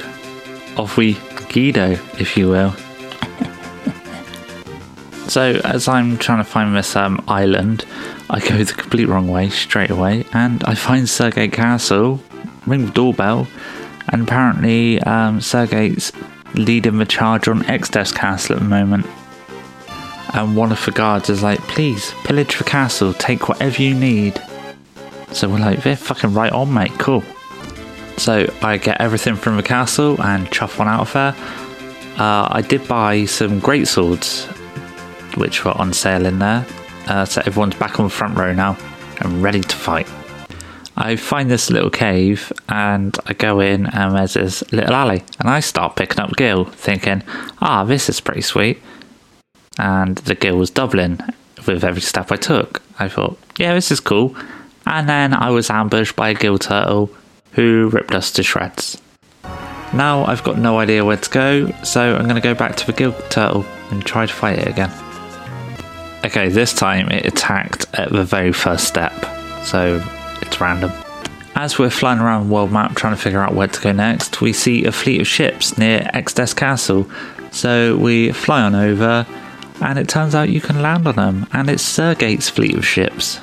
Off 0.76 0.96
we 0.96 1.16
Guido, 1.48 1.92
if 2.18 2.36
you 2.36 2.48
will. 2.48 2.72
so 5.28 5.60
as 5.64 5.88
I'm 5.88 6.18
trying 6.18 6.38
to 6.38 6.44
find 6.44 6.76
this 6.76 6.96
um, 6.96 7.24
island, 7.28 7.86
I 8.28 8.40
go 8.40 8.62
the 8.62 8.74
complete 8.74 9.06
wrong 9.06 9.28
way 9.28 9.48
straight 9.48 9.90
away, 9.90 10.26
and 10.32 10.62
I 10.64 10.74
find 10.74 11.08
Sergei 11.08 11.48
Castle, 11.48 12.20
ring 12.70 12.86
the 12.86 12.92
doorbell, 12.92 13.46
and 14.08 14.22
apparently 14.22 15.00
um, 15.02 15.40
Sergate's 15.40 16.12
leading 16.54 16.98
the 16.98 17.06
charge 17.06 17.48
on 17.48 17.64
Exodus 17.66 18.12
Castle 18.12 18.56
at 18.56 18.62
the 18.62 18.68
moment. 18.68 19.06
And 20.32 20.56
one 20.56 20.70
of 20.70 20.84
the 20.84 20.92
guards 20.92 21.28
is 21.28 21.42
like, 21.42 21.58
please, 21.62 22.12
pillage 22.24 22.56
the 22.56 22.64
castle, 22.64 23.12
take 23.12 23.48
whatever 23.48 23.82
you 23.82 23.94
need. 23.94 24.40
So 25.32 25.48
we're 25.48 25.58
like, 25.58 25.82
they're 25.82 25.96
fucking 25.96 26.34
right 26.34 26.52
on, 26.52 26.72
mate, 26.72 26.92
cool. 26.98 27.22
So 28.16 28.52
I 28.62 28.76
get 28.76 29.00
everything 29.00 29.34
from 29.34 29.56
the 29.56 29.62
castle 29.62 30.20
and 30.22 30.50
chuff 30.50 30.78
one 30.78 30.88
out 30.88 31.00
of 31.00 31.12
there. 31.12 31.34
Uh, 32.18 32.48
I 32.50 32.62
did 32.62 32.86
buy 32.86 33.24
some 33.24 33.60
great 33.60 33.88
swords, 33.88 34.44
which 35.36 35.64
were 35.64 35.76
on 35.76 35.92
sale 35.92 36.26
in 36.26 36.38
there. 36.38 36.66
Uh, 37.08 37.24
so 37.24 37.42
everyone's 37.46 37.76
back 37.76 37.98
on 37.98 38.06
the 38.06 38.10
front 38.10 38.36
row 38.36 38.52
now 38.52 38.76
and 39.20 39.42
ready 39.42 39.60
to 39.60 39.76
fight. 39.76 40.08
I 40.96 41.16
find 41.16 41.50
this 41.50 41.70
little 41.70 41.90
cave 41.90 42.52
and 42.68 43.16
I 43.26 43.32
go 43.32 43.60
in 43.60 43.86
and 43.86 44.14
there's 44.14 44.34
this 44.34 44.62
little 44.72 44.94
alley 44.94 45.22
and 45.38 45.48
I 45.48 45.60
start 45.60 45.96
picking 45.96 46.20
up 46.20 46.36
gil, 46.36 46.64
thinking, 46.64 47.22
ah, 47.60 47.84
this 47.84 48.08
is 48.08 48.20
pretty 48.20 48.42
sweet. 48.42 48.82
And 49.78 50.18
the 50.18 50.34
gil 50.34 50.56
was 50.56 50.70
doubling 50.70 51.20
with 51.66 51.84
every 51.84 52.02
step 52.02 52.30
I 52.30 52.36
took. 52.36 52.82
I 52.98 53.08
thought, 53.08 53.38
yeah, 53.56 53.74
this 53.74 53.90
is 53.90 54.00
cool. 54.00 54.36
And 54.86 55.08
then 55.08 55.32
I 55.32 55.50
was 55.50 55.70
ambushed 55.70 56.16
by 56.16 56.30
a 56.30 56.34
gil 56.34 56.58
turtle 56.58 57.10
who 57.52 57.90
ripped 57.92 58.14
us 58.14 58.30
to 58.32 58.42
shreds. 58.42 59.00
Now 59.92 60.24
I've 60.24 60.44
got 60.44 60.58
no 60.58 60.78
idea 60.78 61.04
where 61.04 61.16
to 61.16 61.30
go, 61.30 61.72
so 61.82 62.14
I'm 62.14 62.24
going 62.24 62.36
to 62.36 62.40
go 62.40 62.54
back 62.54 62.76
to 62.76 62.86
the 62.86 62.92
gil 62.92 63.12
turtle 63.30 63.64
and 63.90 64.04
try 64.04 64.26
to 64.26 64.32
fight 64.32 64.58
it 64.58 64.68
again. 64.68 64.92
Okay, 66.24 66.48
this 66.48 66.72
time 66.72 67.08
it 67.08 67.26
attacked 67.26 67.86
at 67.94 68.12
the 68.12 68.24
very 68.24 68.52
first 68.52 68.86
step, 68.86 69.12
so 69.64 70.00
random. 70.60 70.92
As 71.54 71.78
we're 71.78 71.90
flying 71.90 72.20
around 72.20 72.48
the 72.48 72.54
world 72.54 72.72
map 72.72 72.94
trying 72.94 73.14
to 73.14 73.20
figure 73.20 73.42
out 73.42 73.54
where 73.54 73.68
to 73.68 73.80
go 73.80 73.92
next, 73.92 74.40
we 74.40 74.52
see 74.52 74.84
a 74.84 74.92
fleet 74.92 75.20
of 75.20 75.26
ships 75.26 75.76
near 75.76 76.00
Exdes 76.14 76.54
Castle. 76.56 77.10
So 77.50 77.96
we 77.96 78.32
fly 78.32 78.62
on 78.62 78.74
over, 78.74 79.26
and 79.82 79.98
it 79.98 80.08
turns 80.08 80.34
out 80.34 80.48
you 80.48 80.60
can 80.60 80.80
land 80.80 81.06
on 81.06 81.16
them, 81.16 81.46
and 81.52 81.68
it's 81.68 81.82
Sergate's 81.82 82.48
fleet 82.48 82.76
of 82.76 82.86
ships. 82.86 83.40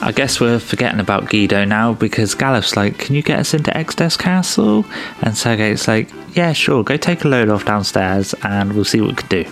I 0.00 0.12
guess 0.12 0.40
we're 0.40 0.60
forgetting 0.60 1.00
about 1.00 1.28
Guido 1.28 1.64
now 1.64 1.92
because 1.94 2.34
Galuf's 2.34 2.76
like, 2.76 2.98
Can 2.98 3.14
you 3.16 3.22
get 3.22 3.40
us 3.40 3.54
into 3.54 3.70
Exdes 3.72 4.16
Castle? 4.18 4.84
And 5.22 5.34
Sergate's 5.34 5.88
like, 5.88 6.08
Yeah, 6.36 6.52
sure, 6.52 6.84
go 6.84 6.96
take 6.96 7.24
a 7.24 7.28
load 7.28 7.48
off 7.48 7.64
downstairs 7.64 8.34
and 8.44 8.74
we'll 8.74 8.84
see 8.84 9.00
what 9.00 9.10
we 9.10 9.16
can 9.16 9.28
do. 9.28 9.44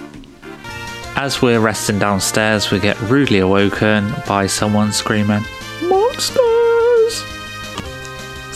as 1.16 1.42
we're 1.42 1.58
resting 1.58 1.98
downstairs, 1.98 2.70
we 2.70 2.78
get 2.78 3.00
rudely 3.02 3.38
awoken 3.40 4.12
by 4.28 4.46
someone 4.46 4.92
screaming, 4.92 5.42
Monsters! 5.82 6.45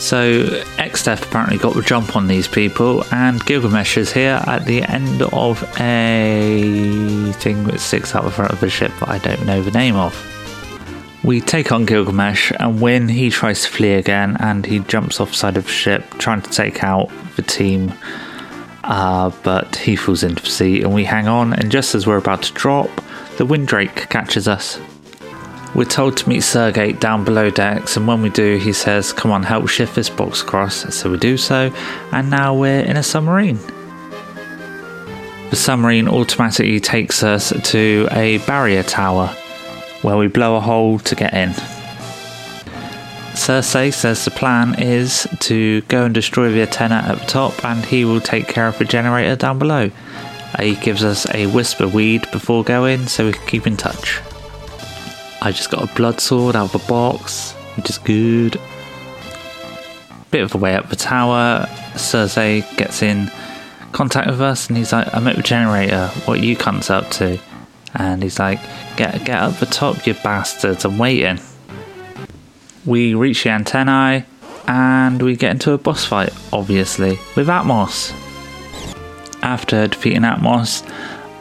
So, 0.01 0.43
Xdef 0.77 1.23
apparently 1.23 1.59
got 1.59 1.75
the 1.75 1.83
jump 1.83 2.15
on 2.15 2.25
these 2.25 2.47
people, 2.47 3.05
and 3.13 3.39
Gilgamesh 3.45 3.97
is 3.97 4.11
here 4.11 4.41
at 4.47 4.65
the 4.65 4.81
end 4.81 5.21
of 5.21 5.63
a 5.79 7.31
thing 7.33 7.63
that 7.65 7.79
sticks 7.79 8.15
out 8.15 8.23
the 8.23 8.31
front 8.31 8.51
of 8.51 8.59
the 8.59 8.69
ship 8.69 8.91
that 8.99 9.09
I 9.09 9.19
don't 9.19 9.45
know 9.45 9.61
the 9.61 9.69
name 9.69 9.95
of. 9.95 10.13
We 11.23 11.39
take 11.39 11.71
on 11.71 11.85
Gilgamesh 11.85 12.51
and 12.59 12.81
when 12.81 13.07
He 13.09 13.29
tries 13.29 13.61
to 13.61 13.69
flee 13.69 13.93
again 13.93 14.37
and 14.39 14.65
he 14.65 14.79
jumps 14.79 15.19
off 15.21 15.35
side 15.35 15.55
of 15.55 15.65
the 15.65 15.71
ship 15.71 16.03
trying 16.17 16.41
to 16.41 16.49
take 16.49 16.83
out 16.83 17.11
the 17.35 17.43
team. 17.43 17.93
Uh, 18.83 19.29
but 19.43 19.75
he 19.75 19.95
falls 19.95 20.23
into 20.23 20.41
the 20.41 20.49
sea 20.49 20.81
and 20.81 20.95
we 20.95 21.03
hang 21.03 21.27
on. 21.27 21.53
And 21.53 21.71
just 21.71 21.93
as 21.93 22.07
we're 22.07 22.17
about 22.17 22.41
to 22.41 22.53
drop, 22.53 22.89
the 23.37 23.45
Windrake 23.45 24.09
catches 24.09 24.47
us. 24.47 24.79
We're 25.73 25.85
told 25.85 26.17
to 26.17 26.27
meet 26.27 26.41
Sergate 26.41 26.99
down 26.99 27.23
below 27.23 27.49
decks, 27.49 27.95
and 27.95 28.05
when 28.05 28.21
we 28.21 28.29
do, 28.29 28.57
he 28.57 28.73
says, 28.73 29.13
Come 29.13 29.31
on, 29.31 29.43
help 29.43 29.69
shift 29.69 29.95
this 29.95 30.09
box 30.09 30.41
across. 30.41 30.93
So 30.93 31.09
we 31.09 31.17
do 31.17 31.37
so, 31.37 31.73
and 32.11 32.29
now 32.29 32.53
we're 32.53 32.81
in 32.81 32.97
a 32.97 33.03
submarine. 33.03 33.57
The 35.49 35.55
submarine 35.55 36.09
automatically 36.09 36.79
takes 36.81 37.23
us 37.23 37.53
to 37.71 38.07
a 38.11 38.39
barrier 38.39 38.83
tower 38.83 39.27
where 40.01 40.17
we 40.17 40.27
blow 40.27 40.57
a 40.57 40.59
hole 40.61 40.99
to 40.99 41.15
get 41.15 41.33
in. 41.33 41.49
Cersei 43.33 43.93
says 43.93 44.25
the 44.25 44.31
plan 44.31 44.75
is 44.77 45.25
to 45.39 45.81
go 45.83 46.03
and 46.03 46.13
destroy 46.13 46.51
the 46.51 46.61
antenna 46.61 46.95
at 46.95 47.19
the 47.19 47.25
top, 47.25 47.63
and 47.63 47.85
he 47.85 48.03
will 48.03 48.21
take 48.21 48.47
care 48.47 48.67
of 48.67 48.77
the 48.77 48.85
generator 48.85 49.37
down 49.37 49.57
below. 49.57 49.89
He 50.59 50.75
gives 50.75 51.03
us 51.03 51.25
a 51.33 51.47
whisper 51.47 51.87
weed 51.87 52.29
before 52.31 52.65
going, 52.65 53.07
so 53.07 53.27
we 53.27 53.33
can 53.33 53.47
keep 53.47 53.65
in 53.65 53.77
touch. 53.77 54.21
I 55.41 55.51
just 55.51 55.71
got 55.71 55.89
a 55.89 55.95
blood 55.95 56.19
sword 56.19 56.55
out 56.55 56.73
of 56.73 56.83
a 56.83 56.87
box, 56.87 57.53
which 57.75 57.89
is 57.89 57.97
good. 57.97 58.59
Bit 60.29 60.43
of 60.43 60.53
a 60.55 60.57
way 60.57 60.75
up 60.75 60.89
the 60.89 60.95
tower. 60.95 61.67
Cersei 61.93 62.61
gets 62.77 63.01
in 63.01 63.31
contact 63.91 64.29
with 64.29 64.39
us, 64.39 64.67
and 64.67 64.77
he's 64.77 64.93
like, 64.93 65.13
"I'm 65.13 65.27
at 65.27 65.35
the 65.35 65.43
generator. 65.43 66.07
What 66.25 66.39
you 66.41 66.55
cunts 66.55 66.89
up 66.89 67.09
to?" 67.11 67.39
And 67.95 68.23
he's 68.23 68.39
like, 68.39 68.59
"Get 68.95 69.25
get 69.25 69.41
up 69.41 69.59
the 69.59 69.65
top, 69.65 70.05
you 70.05 70.13
bastards! 70.13 70.85
I'm 70.85 70.97
waiting." 70.97 71.39
We 72.85 73.13
reach 73.13 73.43
the 73.43 73.49
antennae, 73.49 74.25
and 74.67 75.21
we 75.21 75.35
get 75.35 75.51
into 75.51 75.71
a 75.71 75.77
boss 75.77 76.05
fight, 76.05 76.33
obviously, 76.53 77.19
with 77.35 77.47
Atmos. 77.47 78.13
After 79.43 79.87
defeating 79.87 80.21
Atmos, 80.21 80.83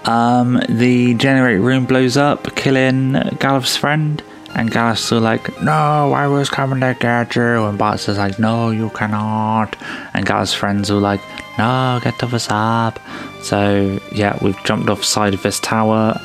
um, 0.05 0.61
the 0.69 1.15
generator 1.15 1.61
room 1.61 1.85
blows 1.85 2.17
up, 2.17 2.55
killing 2.57 3.13
Galuf's 3.13 3.77
friend. 3.77 4.23
And 4.53 4.71
Galuf's 4.71 5.13
like, 5.13 5.63
no, 5.63 6.13
I 6.13 6.27
was 6.27 6.51
coming 6.51 6.81
to 6.81 6.97
get 6.99 7.37
you. 7.37 7.67
And 7.67 7.79
Bart 7.79 8.09
is 8.09 8.19
like, 8.19 8.39
no, 8.39 8.71
you 8.71 8.91
cannot. 8.91 9.77
And 10.13 10.27
Galuf's 10.27 10.55
friends 10.55 10.91
are 10.91 10.99
like, 10.99 11.21
no, 11.57 12.01
get 12.03 12.19
to 12.19 12.27
the 12.27 12.41
sub. 12.41 12.99
So, 13.43 14.01
yeah, 14.13 14.37
we've 14.43 14.61
jumped 14.65 14.91
off 14.91 15.05
side 15.05 15.35
of 15.35 15.43
this 15.43 15.61
tower 15.61 16.21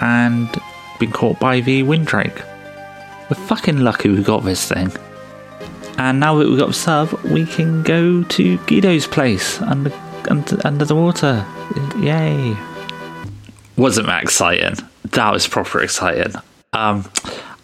and 0.00 0.48
been 0.98 1.12
caught 1.12 1.38
by 1.38 1.60
the 1.60 1.82
Windrake. 1.82 2.42
We're 3.28 3.46
fucking 3.46 3.80
lucky 3.80 4.08
we 4.08 4.22
got 4.22 4.44
this 4.44 4.66
thing. 4.68 4.90
And 5.98 6.20
now 6.20 6.36
that 6.36 6.48
we've 6.48 6.58
got 6.58 6.74
sub, 6.74 7.12
we 7.24 7.44
can 7.44 7.82
go 7.82 8.22
to 8.22 8.58
Guido's 8.66 9.06
place 9.06 9.60
under, 9.60 9.92
under, 10.30 10.58
under 10.64 10.84
the 10.84 10.94
water. 10.94 11.44
Yay. 11.98 12.56
Wasn't 13.76 14.06
that 14.06 14.22
exciting? 14.22 14.76
That 15.04 15.32
was 15.32 15.46
proper 15.46 15.82
exciting. 15.82 16.34
Um, 16.72 17.10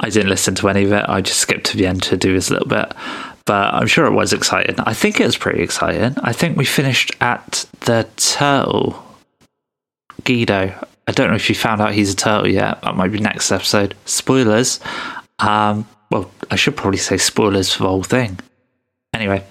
I 0.00 0.10
didn't 0.10 0.30
listen 0.30 0.54
to 0.56 0.68
any 0.68 0.84
of 0.84 0.92
it. 0.92 1.04
I 1.08 1.20
just 1.20 1.40
skipped 1.40 1.66
to 1.66 1.76
the 1.76 1.86
end 1.86 2.02
to 2.04 2.16
do 2.16 2.32
this 2.34 2.50
little 2.50 2.68
bit. 2.68 2.92
But 3.44 3.74
I'm 3.74 3.86
sure 3.86 4.06
it 4.06 4.12
was 4.12 4.32
exciting. 4.32 4.76
I 4.80 4.94
think 4.94 5.20
it 5.20 5.26
was 5.26 5.36
pretty 5.36 5.62
exciting. 5.62 6.16
I 6.22 6.32
think 6.32 6.56
we 6.56 6.64
finished 6.64 7.12
at 7.20 7.66
the 7.80 8.08
turtle. 8.16 9.04
Guido. 10.24 10.74
I 11.08 11.12
don't 11.12 11.30
know 11.30 11.34
if 11.36 11.48
you 11.48 11.54
found 11.54 11.80
out 11.80 11.92
he's 11.92 12.12
a 12.12 12.16
turtle 12.16 12.48
yet. 12.48 12.80
That 12.82 12.94
might 12.94 13.10
be 13.10 13.18
next 13.18 13.50
episode. 13.50 13.96
Spoilers. 14.04 14.78
Um, 15.40 15.88
well, 16.10 16.30
I 16.50 16.56
should 16.56 16.76
probably 16.76 16.98
say 16.98 17.16
spoilers 17.16 17.72
for 17.72 17.82
the 17.82 17.88
whole 17.88 18.04
thing. 18.04 18.38
Anyway, 19.12 19.44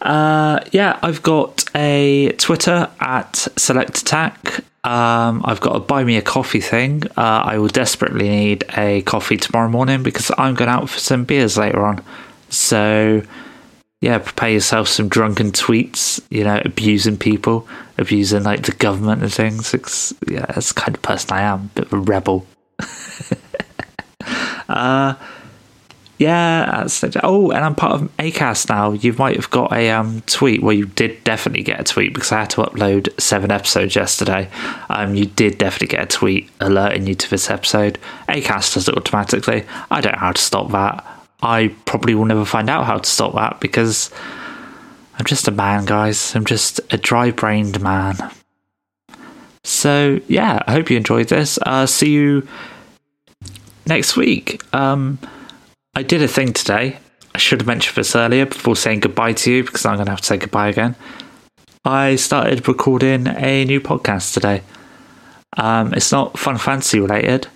uh, 0.00 0.60
yeah, 0.72 0.98
I've 1.02 1.22
got 1.22 1.64
a 1.74 2.32
Twitter 2.38 2.88
at 3.00 3.36
Select 3.56 3.98
Attack. 3.98 4.64
Um, 4.82 5.42
I've 5.44 5.60
got 5.60 5.76
a 5.76 5.80
buy 5.80 6.04
me 6.04 6.16
a 6.16 6.22
coffee 6.22 6.60
thing. 6.60 7.02
Uh, 7.16 7.42
I 7.44 7.58
will 7.58 7.68
desperately 7.68 8.28
need 8.28 8.64
a 8.76 9.02
coffee 9.02 9.36
tomorrow 9.36 9.68
morning 9.68 10.02
because 10.02 10.30
I'm 10.38 10.54
going 10.54 10.70
out 10.70 10.88
for 10.88 10.98
some 10.98 11.24
beers 11.24 11.58
later 11.58 11.84
on. 11.84 12.02
So, 12.48 13.22
yeah, 14.00 14.18
prepare 14.18 14.50
yourself 14.50 14.88
some 14.88 15.08
drunken 15.08 15.52
tweets, 15.52 16.20
you 16.30 16.44
know, 16.44 16.62
abusing 16.64 17.18
people, 17.18 17.68
abusing 17.98 18.44
like 18.44 18.62
the 18.62 18.72
government 18.72 19.22
and 19.22 19.32
things. 19.32 19.74
It's, 19.74 20.14
yeah, 20.26 20.46
that's 20.46 20.72
the 20.72 20.80
kind 20.80 20.96
of 20.96 21.02
person 21.02 21.32
I 21.32 21.42
am, 21.42 21.60
a 21.60 21.80
bit 21.80 21.84
of 21.86 21.92
a 21.92 21.98
rebel. 21.98 22.46
uh, 24.68 25.14
yeah, 26.20 26.86
oh, 27.22 27.50
and 27.50 27.64
I'm 27.64 27.74
part 27.74 27.94
of 27.94 28.16
Acast 28.18 28.68
now. 28.68 28.92
You 28.92 29.14
might 29.14 29.36
have 29.36 29.48
got 29.48 29.72
a 29.72 29.88
um, 29.88 30.20
tweet. 30.26 30.62
Well, 30.62 30.74
you 30.74 30.84
did 30.84 31.24
definitely 31.24 31.62
get 31.62 31.80
a 31.80 31.84
tweet 31.84 32.12
because 32.12 32.30
I 32.30 32.40
had 32.40 32.50
to 32.50 32.60
upload 32.60 33.18
seven 33.18 33.50
episodes 33.50 33.96
yesterday. 33.96 34.50
Um, 34.90 35.14
you 35.14 35.24
did 35.24 35.56
definitely 35.56 35.96
get 35.96 36.02
a 36.02 36.06
tweet 36.06 36.50
alerting 36.60 37.06
you 37.06 37.14
to 37.14 37.30
this 37.30 37.48
episode. 37.48 37.98
Acast 38.28 38.74
does 38.74 38.86
it 38.86 38.98
automatically. 38.98 39.64
I 39.90 40.02
don't 40.02 40.12
know 40.12 40.18
how 40.18 40.32
to 40.32 40.42
stop 40.42 40.70
that. 40.72 41.06
I 41.42 41.74
probably 41.86 42.14
will 42.14 42.26
never 42.26 42.44
find 42.44 42.68
out 42.68 42.84
how 42.84 42.98
to 42.98 43.08
stop 43.08 43.34
that 43.36 43.58
because 43.58 44.10
I'm 45.18 45.24
just 45.24 45.48
a 45.48 45.52
man, 45.52 45.86
guys. 45.86 46.36
I'm 46.36 46.44
just 46.44 46.82
a 46.92 46.98
dry-brained 46.98 47.80
man. 47.80 48.16
So 49.64 50.20
yeah, 50.28 50.62
I 50.66 50.72
hope 50.72 50.90
you 50.90 50.98
enjoyed 50.98 51.28
this. 51.28 51.58
Uh, 51.62 51.86
see 51.86 52.10
you 52.10 52.46
next 53.86 54.18
week. 54.18 54.62
Um, 54.74 55.18
I 55.94 56.02
did 56.02 56.22
a 56.22 56.28
thing 56.28 56.52
today. 56.52 56.98
I 57.34 57.38
should 57.38 57.60
have 57.60 57.66
mentioned 57.66 57.96
this 57.96 58.14
earlier 58.14 58.46
before 58.46 58.76
saying 58.76 59.00
goodbye 59.00 59.32
to 59.34 59.52
you 59.52 59.64
because 59.64 59.84
I'm 59.84 59.96
going 59.96 60.06
to 60.06 60.12
have 60.12 60.20
to 60.20 60.26
say 60.26 60.36
goodbye 60.36 60.68
again. 60.68 60.94
I 61.84 62.16
started 62.16 62.66
recording 62.68 63.26
a 63.26 63.64
new 63.64 63.80
podcast 63.80 64.34
today. 64.34 64.62
Um, 65.56 65.92
it's 65.94 66.12
not 66.12 66.38
fun 66.38 66.58
fantasy 66.58 67.00
related, 67.00 67.48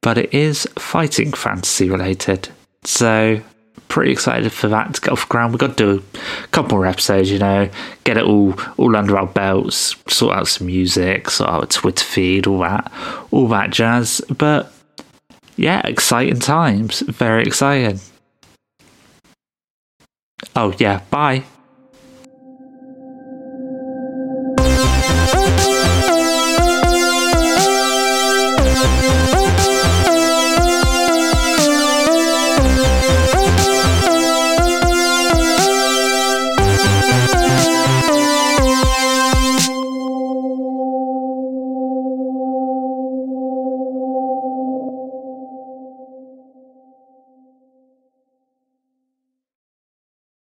but 0.00 0.16
it 0.16 0.32
is 0.32 0.68
fighting 0.78 1.32
fantasy 1.32 1.90
related. 1.90 2.50
So, 2.84 3.40
pretty 3.88 4.12
excited 4.12 4.52
for 4.52 4.68
that 4.68 4.94
to 4.94 5.00
get 5.00 5.10
off 5.10 5.26
the 5.26 5.32
ground. 5.32 5.52
We've 5.52 5.60
got 5.60 5.76
to 5.76 5.96
do 5.96 6.04
a 6.44 6.48
couple 6.48 6.76
more 6.76 6.86
episodes, 6.86 7.30
you 7.30 7.40
know, 7.40 7.68
get 8.04 8.16
it 8.16 8.24
all 8.24 8.54
all 8.76 8.94
under 8.94 9.18
our 9.18 9.26
belts, 9.26 9.96
sort 10.06 10.36
out 10.36 10.46
some 10.46 10.68
music, 10.68 11.30
sort 11.30 11.50
out 11.50 11.64
a 11.64 11.66
Twitter 11.66 12.04
feed, 12.04 12.46
all 12.46 12.60
that, 12.60 12.92
all 13.32 13.48
that 13.48 13.70
jazz. 13.70 14.20
But 14.36 14.72
yeah, 15.56 15.80
exciting 15.86 16.40
times. 16.40 17.00
Very 17.00 17.44
exciting. 17.44 18.00
Oh, 20.54 20.74
yeah. 20.78 21.00
Bye. 21.10 21.44